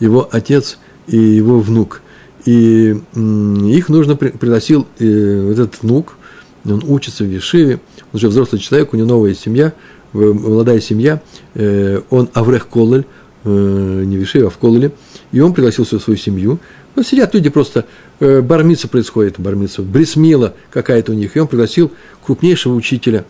[0.00, 2.02] его отец и его внук.
[2.44, 6.16] И их нужно пригласил э, этот внук,
[6.64, 7.80] он учится в Ешиве,
[8.12, 9.72] он уже взрослый человек, у него новая семья,
[10.12, 11.22] молодая семья,
[11.54, 13.04] э, он Аврех Колель,
[13.44, 14.92] не в Ешиве, а в Колеле,
[15.32, 16.58] и он пригласил всю свою семью.
[16.94, 17.86] Вот сидят люди просто,
[18.18, 21.92] бармица происходит, бармица, брисмила какая-то у них, и он пригласил
[22.24, 23.24] крупнейшего учителя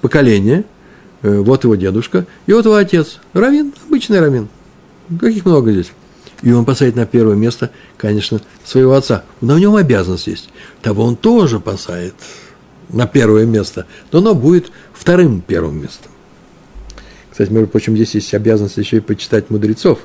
[0.00, 0.64] поколения–
[1.22, 4.48] Э, вот его дедушка, и вот его отец, Равин, обычный Равин.
[5.20, 5.92] Каких много здесь.
[6.42, 9.24] И он посадит на первое место, конечно, своего отца.
[9.42, 10.48] Но в нем обязанность есть.
[10.80, 12.14] Того он тоже посадит
[12.92, 16.10] на первое место, но оно будет вторым первым местом.
[17.30, 20.00] Кстати, между прочим, здесь есть обязанность еще и почитать мудрецов.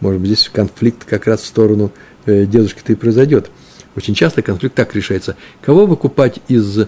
[0.00, 1.92] Может быть, здесь конфликт как раз в сторону
[2.26, 3.50] э, дедушки-то и произойдет.
[3.96, 5.36] Очень часто конфликт так решается.
[5.60, 6.86] Кого выкупать из э,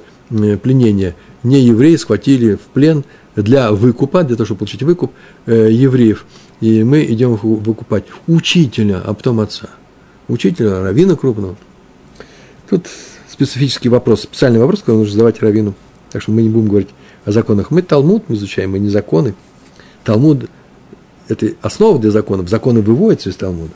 [0.57, 1.17] пленения?
[1.43, 3.05] Не евреи схватили в плен–
[3.37, 5.13] для выкупа, для того, чтобы получить выкуп
[5.47, 6.25] э, евреев.
[6.61, 9.71] И мы идем выкупать учителя, а потом отца.
[10.29, 11.57] Учителя, равина крупного.
[12.69, 12.87] Тут
[13.47, 15.75] специфический вопрос, специальный вопрос, который нужно задавать равину.
[16.11, 16.91] Так что мы не будем говорить
[17.25, 17.71] о законах.
[17.71, 19.35] Мы Талмуд изучаем, мы не законы.
[20.05, 20.51] Талмуд–
[21.29, 22.49] это основа для законов.
[22.49, 23.73] Законы выводятся из Талмуда.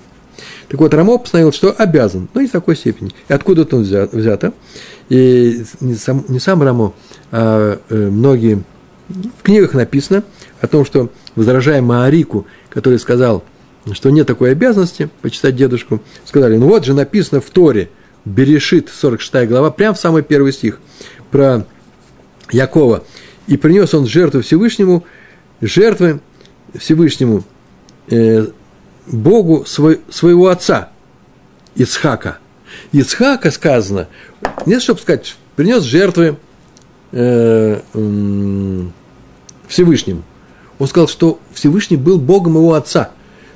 [0.68, 3.12] Так вот, Рамо постановил, что обязан, но не в такой степени.
[3.28, 4.52] И откуда это взято?
[5.08, 6.92] И не сам, не сам Рамо,
[7.30, 8.64] а э, многие
[9.08, 10.24] в книгах написано
[10.60, 13.44] о том, что, возражая Маарику, который сказал,
[13.92, 17.90] что нет такой обязанности почитать дедушку, сказали, ну вот же написано в Торе,
[18.24, 20.80] Берешит, 46 глава, прям в самый первый стих,
[21.30, 21.66] про
[22.50, 23.04] Якова.
[23.46, 25.04] И принес он жертву Всевышнему,
[25.60, 26.20] жертвы
[26.74, 27.44] Всевышнему,
[28.08, 28.46] э,
[29.06, 30.90] Богу свой, своего отца,
[31.74, 32.38] Ицхака.
[32.92, 34.08] Ицхака сказано,
[34.66, 36.38] нет, чтобы сказать, принес жертвы
[37.12, 37.80] э,
[39.68, 40.24] Всевышним.
[40.78, 43.10] Он сказал, что Всевышний был Богом его отца.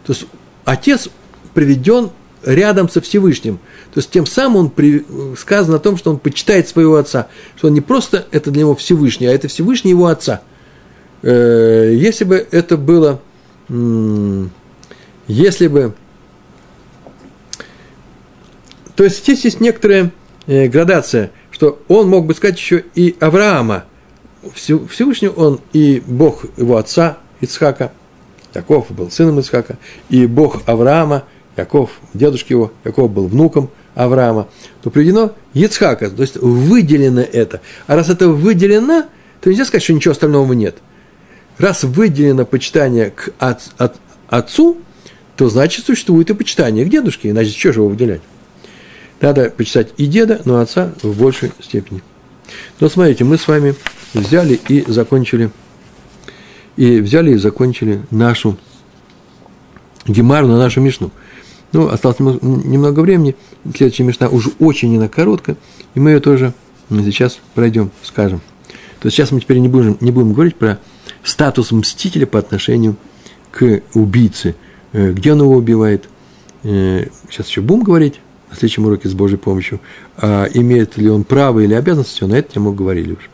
[0.05, 0.27] То есть
[0.65, 1.09] отец
[1.55, 2.11] приведен
[2.45, 3.59] рядом со Всевышним.
[3.93, 5.05] То есть тем самым он при,
[5.37, 8.75] сказано о том, что он почитает своего отца, что он не просто это для него
[8.75, 10.43] Всевышний, а это Всевышний его отца.
[11.23, 13.21] Э, если бы это было,
[15.27, 15.95] если бы,
[18.97, 20.11] то есть здесь есть некоторая
[20.47, 23.85] э, градация что он мог бы сказать еще и Авраама.
[24.55, 27.91] Всевышний он и Бог его отца Ицхака,
[28.55, 29.77] Яков был сыном Ицхака,
[30.09, 31.25] и Бог Авраама,
[31.59, 34.49] Яков, дедушка его, Яков был внуком Авраама,
[34.83, 37.61] то приведено Ицхака, то есть выделено это.
[37.87, 39.07] А раз это выделено,
[39.41, 40.77] то нельзя сказать, что ничего остального нет.
[41.59, 43.97] Раз выделено почитание к от, от,
[44.29, 44.79] отцу,
[45.37, 48.21] то значит существует и почитание к дедушке, иначе что же его выделять?
[49.21, 52.03] Надо почитать и деда, но отца в большей степени.
[52.79, 53.75] Но смотрите, мы с вами
[54.15, 55.51] взяли и закончили,
[56.77, 58.57] и взяли и закончили нашу
[60.07, 61.11] гемару на нашу мишну.
[61.73, 63.37] Ну, осталось немного времени,
[63.75, 65.57] следующая мишна уже очень она короткая,
[65.95, 66.55] и мы ее тоже
[66.89, 68.41] сейчас пройдем, скажем.
[69.01, 70.79] То есть сейчас мы теперь не будем, не будем говорить про
[71.23, 72.97] статус мстителя по отношению
[73.51, 74.55] к убийце,
[74.93, 76.09] э, где он его убивает.
[76.63, 79.81] Э, сейчас еще будем говорить, на следующем уроке с Божьей помощью,
[80.17, 83.29] а имеет ли он право или обязанности, на это мы говорили уже.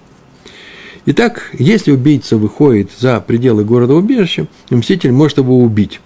[1.07, 6.01] Итак, если убийца выходит за пределы города убежища, мститель может его убить.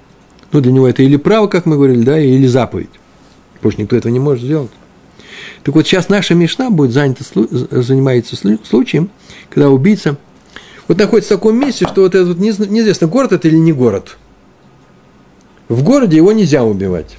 [0.53, 2.91] Ну, для него это или право, как мы говорили, да, или заповедь.
[3.63, 4.71] Больше никто этого не может сделать.
[5.63, 9.11] Так вот, сейчас наша Мишна будет занята, занимается случаем,
[9.51, 10.17] когда убийца
[10.87, 14.17] вот находится в таком месте, что вот этот вот неизвестно, город это или не город.
[15.69, 17.19] В городе его нельзя убивать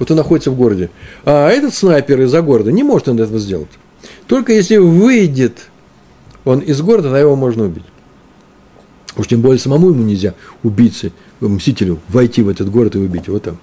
[0.00, 0.90] вот он находится в городе.
[1.24, 3.68] А этот снайпер из-за города не может он этого сделать.
[4.26, 5.68] Только если выйдет
[6.44, 7.84] он из города, тогда его можно убить.
[9.16, 11.12] Уж тем более самому ему нельзя, убийце,
[11.48, 13.58] мстителю, войти в этот город и убить его там.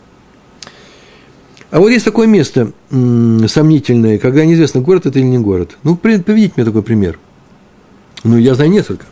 [1.70, 5.78] А вот есть такое место сомнительное, когда неизвестно, город это или не город.
[5.84, 7.20] Ну, приведите мне такой пример.
[8.24, 9.06] Ну, я знаю несколько.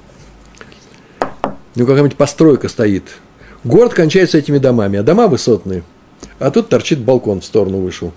[1.75, 3.03] Ну, какая-нибудь постройка стоит.
[3.65, 5.83] Город кончается этими домами, а дома высотные–
[6.39, 8.13] а тут торчит балкон в сторону вышел.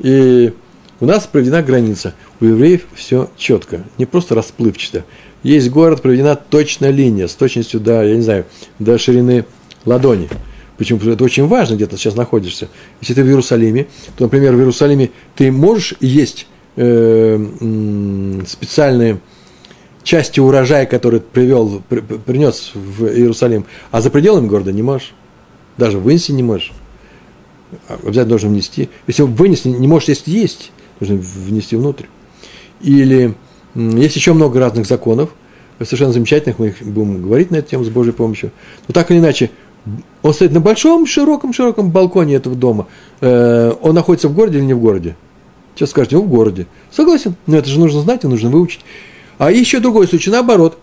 [0.00, 0.52] И
[1.00, 2.14] у нас проведена граница.
[2.40, 5.04] У евреев все четко, не просто расплывчато.
[5.42, 8.46] Есть город, проведена точная линия с точностью до, я не знаю,
[8.78, 9.44] до ширины
[9.84, 10.28] ладони.
[10.76, 10.98] Почему?
[10.98, 12.68] Потому что это очень важно, где ты сейчас находишься.
[13.00, 13.86] Если ты в Иерусалиме,
[14.16, 19.20] то, например, в Иерусалиме ты можешь есть э, специальные
[20.04, 25.14] части урожая, который привел, при, принес в Иерусалим, а за пределами города не можешь.
[25.76, 26.72] Даже вынести не можешь.
[27.88, 28.88] Обязательно должен внести.
[29.06, 32.06] Если вынести не можешь есть, есть, нужно внести внутрь.
[32.80, 33.34] или
[33.78, 35.30] есть еще много разных законов,
[35.80, 38.50] совершенно замечательных, мы их будем говорить на эту тему с Божьей помощью.
[38.86, 39.50] Но так или иначе,
[40.22, 42.88] он стоит на большом, широком, широком балконе этого дома.
[43.20, 45.16] Э, он находится в городе или не в городе?
[45.74, 46.66] Сейчас скажете, ну, в городе.
[46.90, 48.80] Согласен, но это же нужно знать и нужно выучить.
[49.38, 50.78] А еще другой случай, наоборот.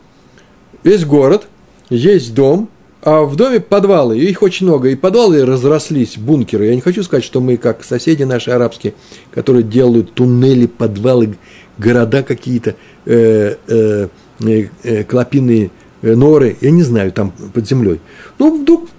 [0.84, 1.48] Есть город,
[1.90, 2.70] есть дом,
[3.02, 6.68] а в доме подвалы, их очень много, и подвалы разрослись, бункеры.
[6.68, 8.94] Я не хочу сказать, что мы, как соседи наши арабские,
[9.32, 11.38] которые делают туннели, подвалы,
[11.78, 14.08] города какие-то, э, э,
[14.42, 15.72] э, э клопиные
[16.02, 18.00] э, норы, я не знаю, там под землей.
[18.40, 18.90] Ну, вдруг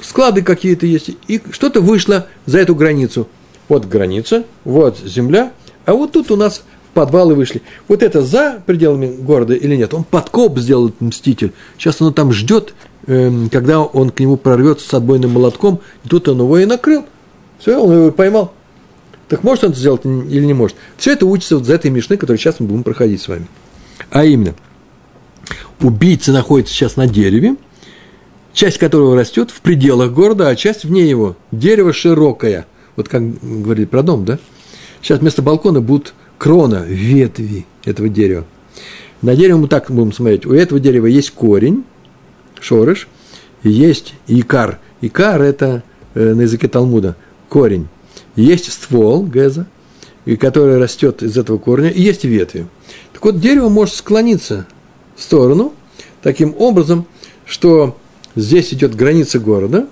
[0.00, 3.28] склады какие-то есть, и что-то вышло за эту границу.
[3.68, 5.52] Вот граница, вот земля,
[5.84, 6.62] а вот тут у нас
[6.94, 7.62] подвалы вышли.
[7.88, 9.92] Вот это за пределами города или нет?
[9.92, 11.52] Он подкоп сделал мститель.
[11.76, 12.74] Сейчас он там ждет,
[13.06, 17.04] эм, когда он к нему прорвется с отбойным молотком, и тут он его и накрыл.
[17.58, 18.52] Все, он его поймал.
[19.28, 20.76] Так может он это сделать или не может?
[20.96, 23.46] Все это учится вот за этой мишны, которую сейчас мы будем проходить с вами.
[24.10, 24.54] А именно,
[25.80, 27.56] убийца находится сейчас на дереве,
[28.52, 31.36] часть которого растет в пределах города, а часть вне его.
[31.50, 32.66] Дерево широкое.
[32.94, 34.38] Вот как говорили про дом, да?
[35.02, 38.44] Сейчас вместо балкона будут крона, ветви этого дерева.
[39.22, 40.46] На дерево мы так будем смотреть.
[40.46, 41.84] У этого дерева есть корень,
[42.60, 43.08] шорыш,
[43.62, 44.78] есть икар.
[45.00, 45.82] Икар– это
[46.14, 47.16] э, на языке Талмуда
[47.48, 47.88] корень.
[48.36, 49.66] Есть ствол, геза,
[50.26, 52.66] и который растет из этого корня, и есть ветви.
[53.12, 54.66] Так вот, дерево может склониться
[55.16, 55.72] в сторону,
[56.22, 57.06] таким образом,
[57.46, 57.96] что
[58.34, 59.86] здесь идет граница города,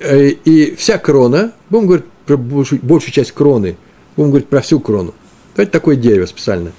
[0.00, 3.76] э, и вся крона, будем говорить про большую, большую часть кроны,
[4.16, 5.14] будем говорить про всю крону,
[5.54, 6.72] Давайте такое дерево специально.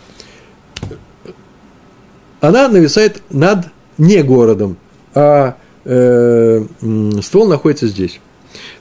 [2.40, 4.78] Она нависает над не городом,
[5.14, 6.66] а э,
[7.22, 8.20] ствол находится здесь.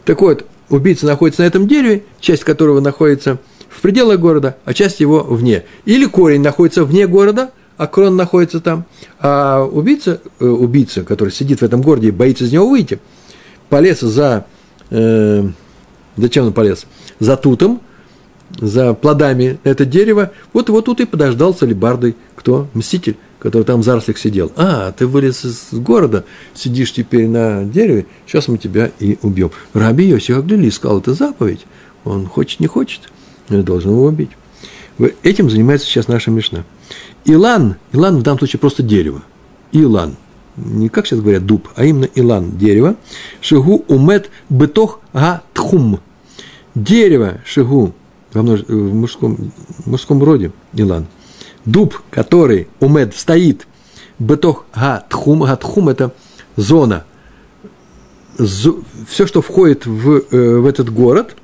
[0.05, 5.01] Так вот, убийца находится на этом дереве, часть которого находится в пределах города, а часть
[5.01, 5.65] его вне.
[5.85, 8.85] Или корень находится вне города, а крон находится там.
[9.19, 13.01] А убийца, э, убийца, который сидит в этом городе и боится из него выйти,
[13.69, 14.47] полез за...
[14.91, 15.49] Э,
[16.17, 16.87] зачем он полез?
[17.21, 17.81] За тутом,
[18.59, 21.61] за плодами это дерево, вот вот тут и подождал с
[22.35, 22.67] кто?
[22.75, 24.53] Мститель, который там в зарослях сидел.
[24.57, 26.25] А, ты вылез из города,
[26.55, 29.51] сидишь теперь на дереве, сейчас мы тебя и убьем.
[29.73, 31.67] Раби Йосиф Аглили сказал, это заповедь,
[32.05, 33.11] он хочет, не хочет,
[33.49, 34.31] должен его убить.
[35.23, 36.65] Этим занимается сейчас наша Мишна.
[37.25, 39.23] Илан, Илан в данном случае просто дерево.
[39.73, 40.17] Илан,
[40.57, 42.97] не как сейчас говорят дуб, а именно Илан, дерево.
[43.41, 46.01] Шигу умет бетох га тхум.
[46.75, 47.95] Дерево, шигу,
[48.33, 48.61] во множ...
[48.69, 49.53] в мужском,
[49.87, 51.07] мужском роде Илан.
[51.65, 53.67] Дуб, который умед стоит,
[54.19, 56.13] бетох га тхум, га тхум– это
[56.57, 57.05] зона,
[58.37, 61.37] все, что входит в, э, в этот город,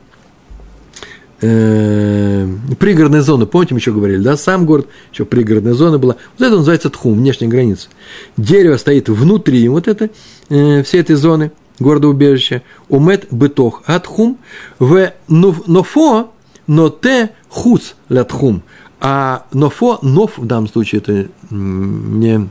[1.41, 2.49] э,
[2.79, 6.57] пригородная зона, помните, мы еще говорили, да, сам город, еще пригородная зона была, вот это
[6.57, 7.89] называется тхум, внешняя граница.
[8.37, 10.11] Дерево стоит внутри вот это,
[10.49, 14.39] э, всей этой зоны, города-убежища, умет бетох, атхум,
[14.79, 16.33] в нофо,
[16.67, 18.63] но те хуц лятхум.
[19.09, 22.51] А нофо, ноф в данном случае это не,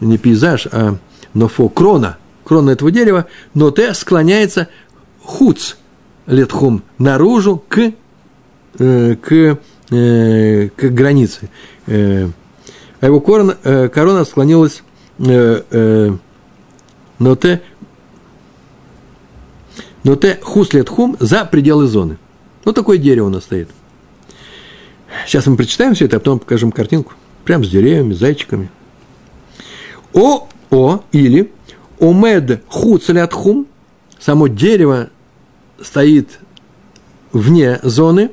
[0.00, 0.96] не пейзаж, а
[1.34, 4.66] нофо, крона, крона этого дерева, но те склоняется
[5.22, 5.76] хуц
[6.26, 7.92] летхум наружу к,
[8.76, 9.58] э, к,
[9.92, 11.48] э, к границе.
[11.86, 12.28] Э,
[13.00, 13.54] а его корона,
[13.88, 14.82] корона склонилась
[15.18, 16.18] но
[17.36, 17.62] те
[20.02, 22.18] но те хус летхум за пределы зоны.
[22.64, 23.68] Вот такое дерево у нас стоит.
[25.26, 27.12] Сейчас мы прочитаем все это, а потом покажем картинку.
[27.44, 28.70] Прям с деревьями, с зайчиками.
[30.12, 31.50] О, о, или
[31.98, 33.66] омед хуцелятхум,
[34.18, 35.08] само дерево
[35.80, 36.38] стоит
[37.32, 38.30] вне зоны,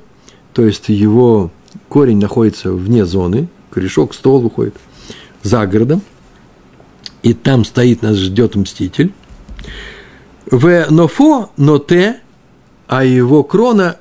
[0.54, 1.52] то есть его
[1.90, 4.76] корень находится вне зоны, корешок, ствол выходит
[5.44, 6.02] за городом,
[7.24, 9.14] и там стоит, нас ждет мститель.
[10.50, 12.22] В нофо, но те
[12.88, 13.98] а его крона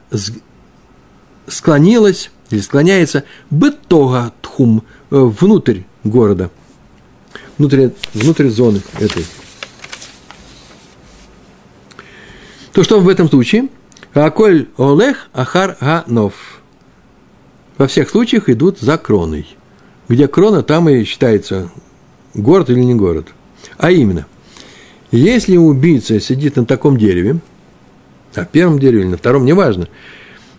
[1.47, 6.51] склонилась или склоняется бытога тхум э, внутрь города,
[7.59, 9.25] внутрь, внутрь зоны этой.
[12.73, 13.69] То что в этом случае?
[14.15, 16.35] Аколь олех ахар ганов.
[17.77, 19.47] Во всех случаях идут за кроной.
[20.09, 21.71] Где крона, там и считается
[22.35, 23.29] город или не город.
[23.79, 24.27] А именно,
[25.11, 27.41] если убийца сидит на таком дереве–
[28.37, 29.89] на первом дереве или на втором, неважно.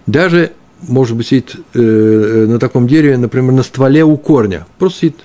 [0.07, 0.53] Даже,
[0.87, 5.17] может быть, сидит э, э, на таком дереве, например, на стволе у корня, просто сидит.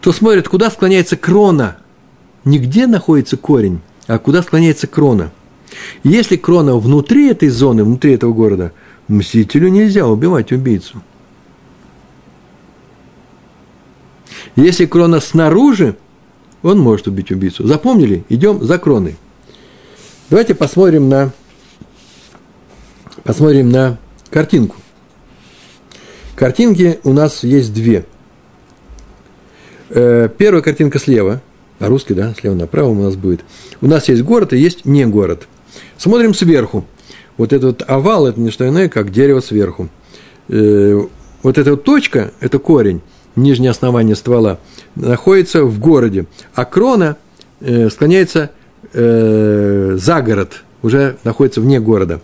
[0.00, 1.78] То смотрит, куда склоняется крона.
[2.44, 5.32] Не где находится корень, а куда склоняется крона.
[6.02, 8.72] Если крона внутри этой зоны, внутри этого города,
[9.08, 11.02] мстителю нельзя убивать убийцу.
[14.56, 15.96] Если крона снаружи,
[16.62, 17.66] он может убить убийцу.
[17.66, 18.24] Запомнили?
[18.28, 19.16] Идем за кроной.
[20.30, 21.32] Давайте посмотрим на,
[23.24, 23.98] посмотрим на
[24.30, 24.76] картинку.
[26.34, 28.04] Картинки у нас есть две.
[29.90, 31.40] Э, первая картинка слева,
[31.78, 33.40] по-русски, да, слева направо у нас будет.
[33.80, 35.48] У нас есть город и есть не город.
[35.96, 36.84] Смотрим сверху.
[37.36, 39.88] Вот этот овал– это не что иное, как дерево сверху.
[40.48, 41.00] Э,
[41.42, 43.00] вот эта вот точка– это корень,
[43.36, 44.58] нижнее основание ствола,
[44.94, 47.16] находится в городе, а крона
[47.60, 48.50] э, склоняется
[48.92, 52.20] за город, уже находится вне города.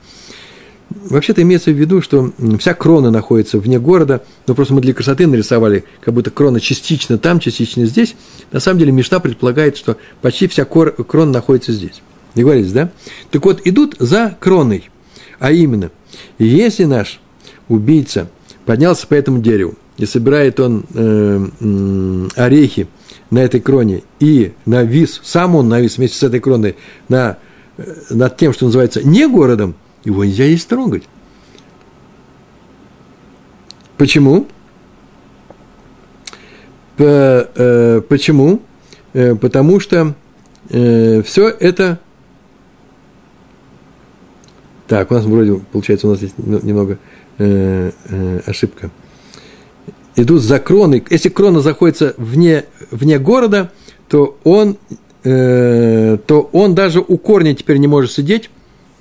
[0.90, 5.26] Вообще-то имеется в виду, что вся крона находится вне города, но просто мы для красоты
[5.26, 8.14] нарисовали, как будто крона частично там, частично здесь.
[8.52, 12.02] На самом деле Мишна предполагает, что почти вся крона находится здесь.
[12.34, 12.90] Договорились, да?
[13.30, 14.90] Так вот, идут за кроной.
[15.38, 15.90] А именно,
[16.38, 17.20] если наш
[17.68, 18.28] убийца
[18.66, 22.88] поднялся по этому дереву, и собирает он э, э, орехи
[23.30, 26.76] на этой кроне, и навис, сам он навис вместе с этой кроной
[27.08, 27.38] на,
[27.76, 31.04] э, над тем, что называется не городом, его нельзя есть трогать.
[33.96, 34.46] Почему?
[36.96, 38.60] По, э, почему?
[39.12, 40.14] Э, потому что
[40.70, 42.00] э, все это
[44.86, 46.98] так, у нас вроде, получается, у нас здесь немного
[47.38, 48.90] э, э, ошибка.
[50.14, 51.02] Идут за кроной.
[51.08, 53.72] Если крона заходится вне, вне города,
[54.08, 54.76] то он,
[55.24, 58.50] э, то он даже у корня теперь не может сидеть.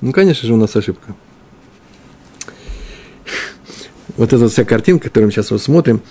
[0.03, 1.15] Ну, конечно же, у нас ошибка.
[4.17, 6.01] Вот эта вся картинка, которую мы сейчас вот смотрим,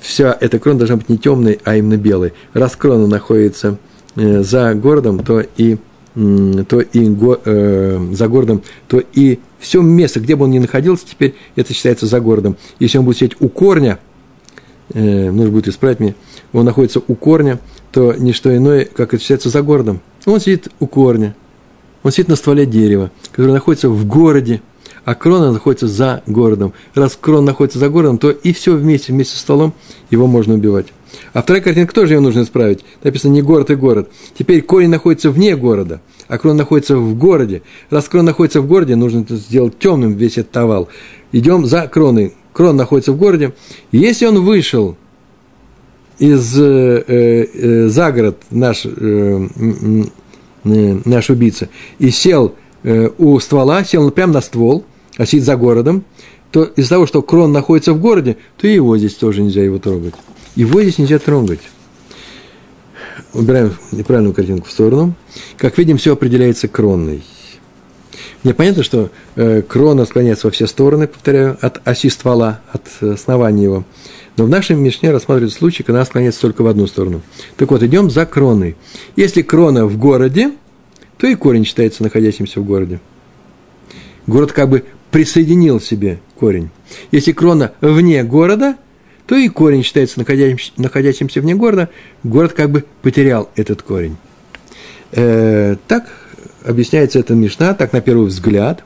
[0.00, 2.32] вся эта крона должна быть не темной, а именно белой.
[2.54, 3.78] Раз крона находится
[4.16, 5.76] э, за городом, то и
[6.16, 11.06] то и го, э, за городом, то и все место, где бы он ни находился,
[11.06, 12.56] теперь это считается за городом.
[12.80, 14.00] Если он будет сидеть у корня,
[14.92, 16.16] э, нужно будет исправить мне,
[16.52, 17.60] он находится у корня,
[17.92, 20.00] то не что иное, как это считается за городом.
[20.26, 21.36] Он сидит у корня,
[22.02, 24.62] он сидит на стволе дерева, которое находится в городе,
[25.04, 26.72] а крона находится за городом.
[26.94, 29.72] Раз крон находится за городом, то и все вместе, вместе с столом
[30.10, 30.88] его можно убивать.
[31.32, 32.84] А вторая картинка тоже ее нужно исправить.
[33.02, 34.10] Написано не город и город.
[34.38, 37.62] Теперь корень находится вне города, а крон находится в городе.
[37.90, 40.88] Раз крон находится в городе, нужно сделать темным весь этот овал.
[41.32, 42.34] Идем за кроной.
[42.52, 43.54] Крон находится в городе.
[43.92, 44.96] Если он вышел
[46.18, 50.02] из э, э, за город наш, э, э,
[50.64, 54.84] наш убийца и сел э, у ствола, сел прямо на ствол,
[55.16, 56.04] а сидит за городом,
[56.50, 60.14] то из-за того, что крон находится в городе, то его здесь тоже нельзя его трогать.
[60.54, 61.60] Его здесь нельзя трогать.
[63.34, 65.14] Убираем неправильную картинку в сторону.
[65.56, 67.22] Как видим, все определяется кронной.
[68.42, 73.64] Мне понятно, что э, крона склоняется во все стороны, повторяю, от оси ствола, от основания
[73.64, 73.84] его.
[74.36, 77.22] Но в нашем Мишне рассматривается случай, когда она склоняется только в одну сторону.
[77.56, 78.76] Так вот, идем за кроной.
[79.16, 80.52] Если крона в городе,
[81.16, 83.00] то и корень считается находящимся в городе.
[84.26, 86.70] Город как бы присоединил себе корень.
[87.10, 88.76] Если крона вне города–
[89.28, 91.90] то и корень считается находящимся, находящимся вне города,
[92.24, 94.16] город как бы потерял этот корень.
[95.12, 96.10] Э, так
[96.68, 98.84] объясняется это Мишна, так на первый взгляд.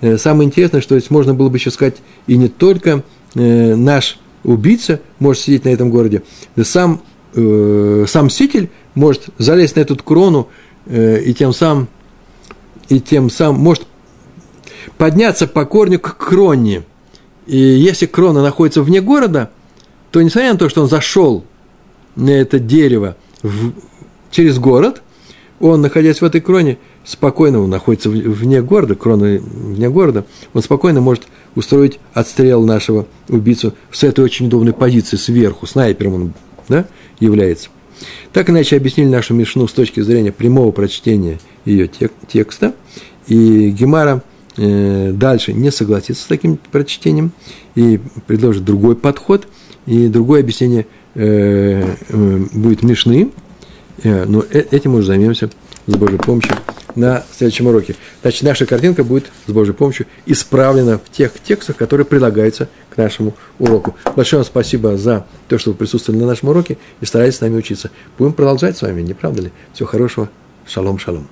[0.00, 1.96] Э, самое интересное, что здесь можно было бы еще сказать,
[2.26, 3.04] и не только
[3.34, 6.22] э, наш убийца может сидеть на этом городе,
[6.62, 7.02] сам,
[7.34, 10.48] э, сам ситель может залезть на эту крону
[10.90, 11.86] и тем самым
[12.88, 13.86] и тем самым может
[14.98, 16.82] подняться по корню к кроне.
[17.46, 19.50] И если крона находится вне города–
[20.12, 21.44] то несмотря на то, что он зашел
[22.14, 23.72] на это дерево в,
[24.30, 25.02] через город,
[25.58, 30.24] он, находясь в этой кроне, спокойно, он находится вне города, крона вне города,
[30.54, 31.24] он спокойно может
[31.54, 36.34] устроить отстрел нашего убийцу с этой очень удобной позиции сверху, снайпером он
[36.68, 36.86] да,
[37.20, 37.68] является.
[38.32, 42.74] Так иначе объяснили нашу Мишну с точки зрения прямого прочтения ее тек- текста,
[43.26, 44.22] и Гемара
[44.56, 47.32] э, дальше не согласится с таким прочтением
[47.74, 49.46] и предложит другой подход–
[49.86, 53.30] и другое объяснение э, э, будет Мишны,
[54.02, 55.50] э, но э, этим мы уже займемся
[55.86, 56.56] с Божьей помощью
[56.96, 57.96] на следующем уроке.
[58.22, 63.34] Значит, наша картинка будет с Божьей помощью исправлена в тех текстах, которые прилагаются к нашему
[63.58, 63.96] уроку.
[64.16, 67.56] Большое вам спасибо за то, что вы присутствовали на нашем уроке и старались с нами
[67.56, 67.90] учиться.
[68.18, 69.52] Будем продолжать с вами, не правда ли?
[69.72, 70.28] Всего хорошего.
[70.66, 71.28] Шалом, шалом.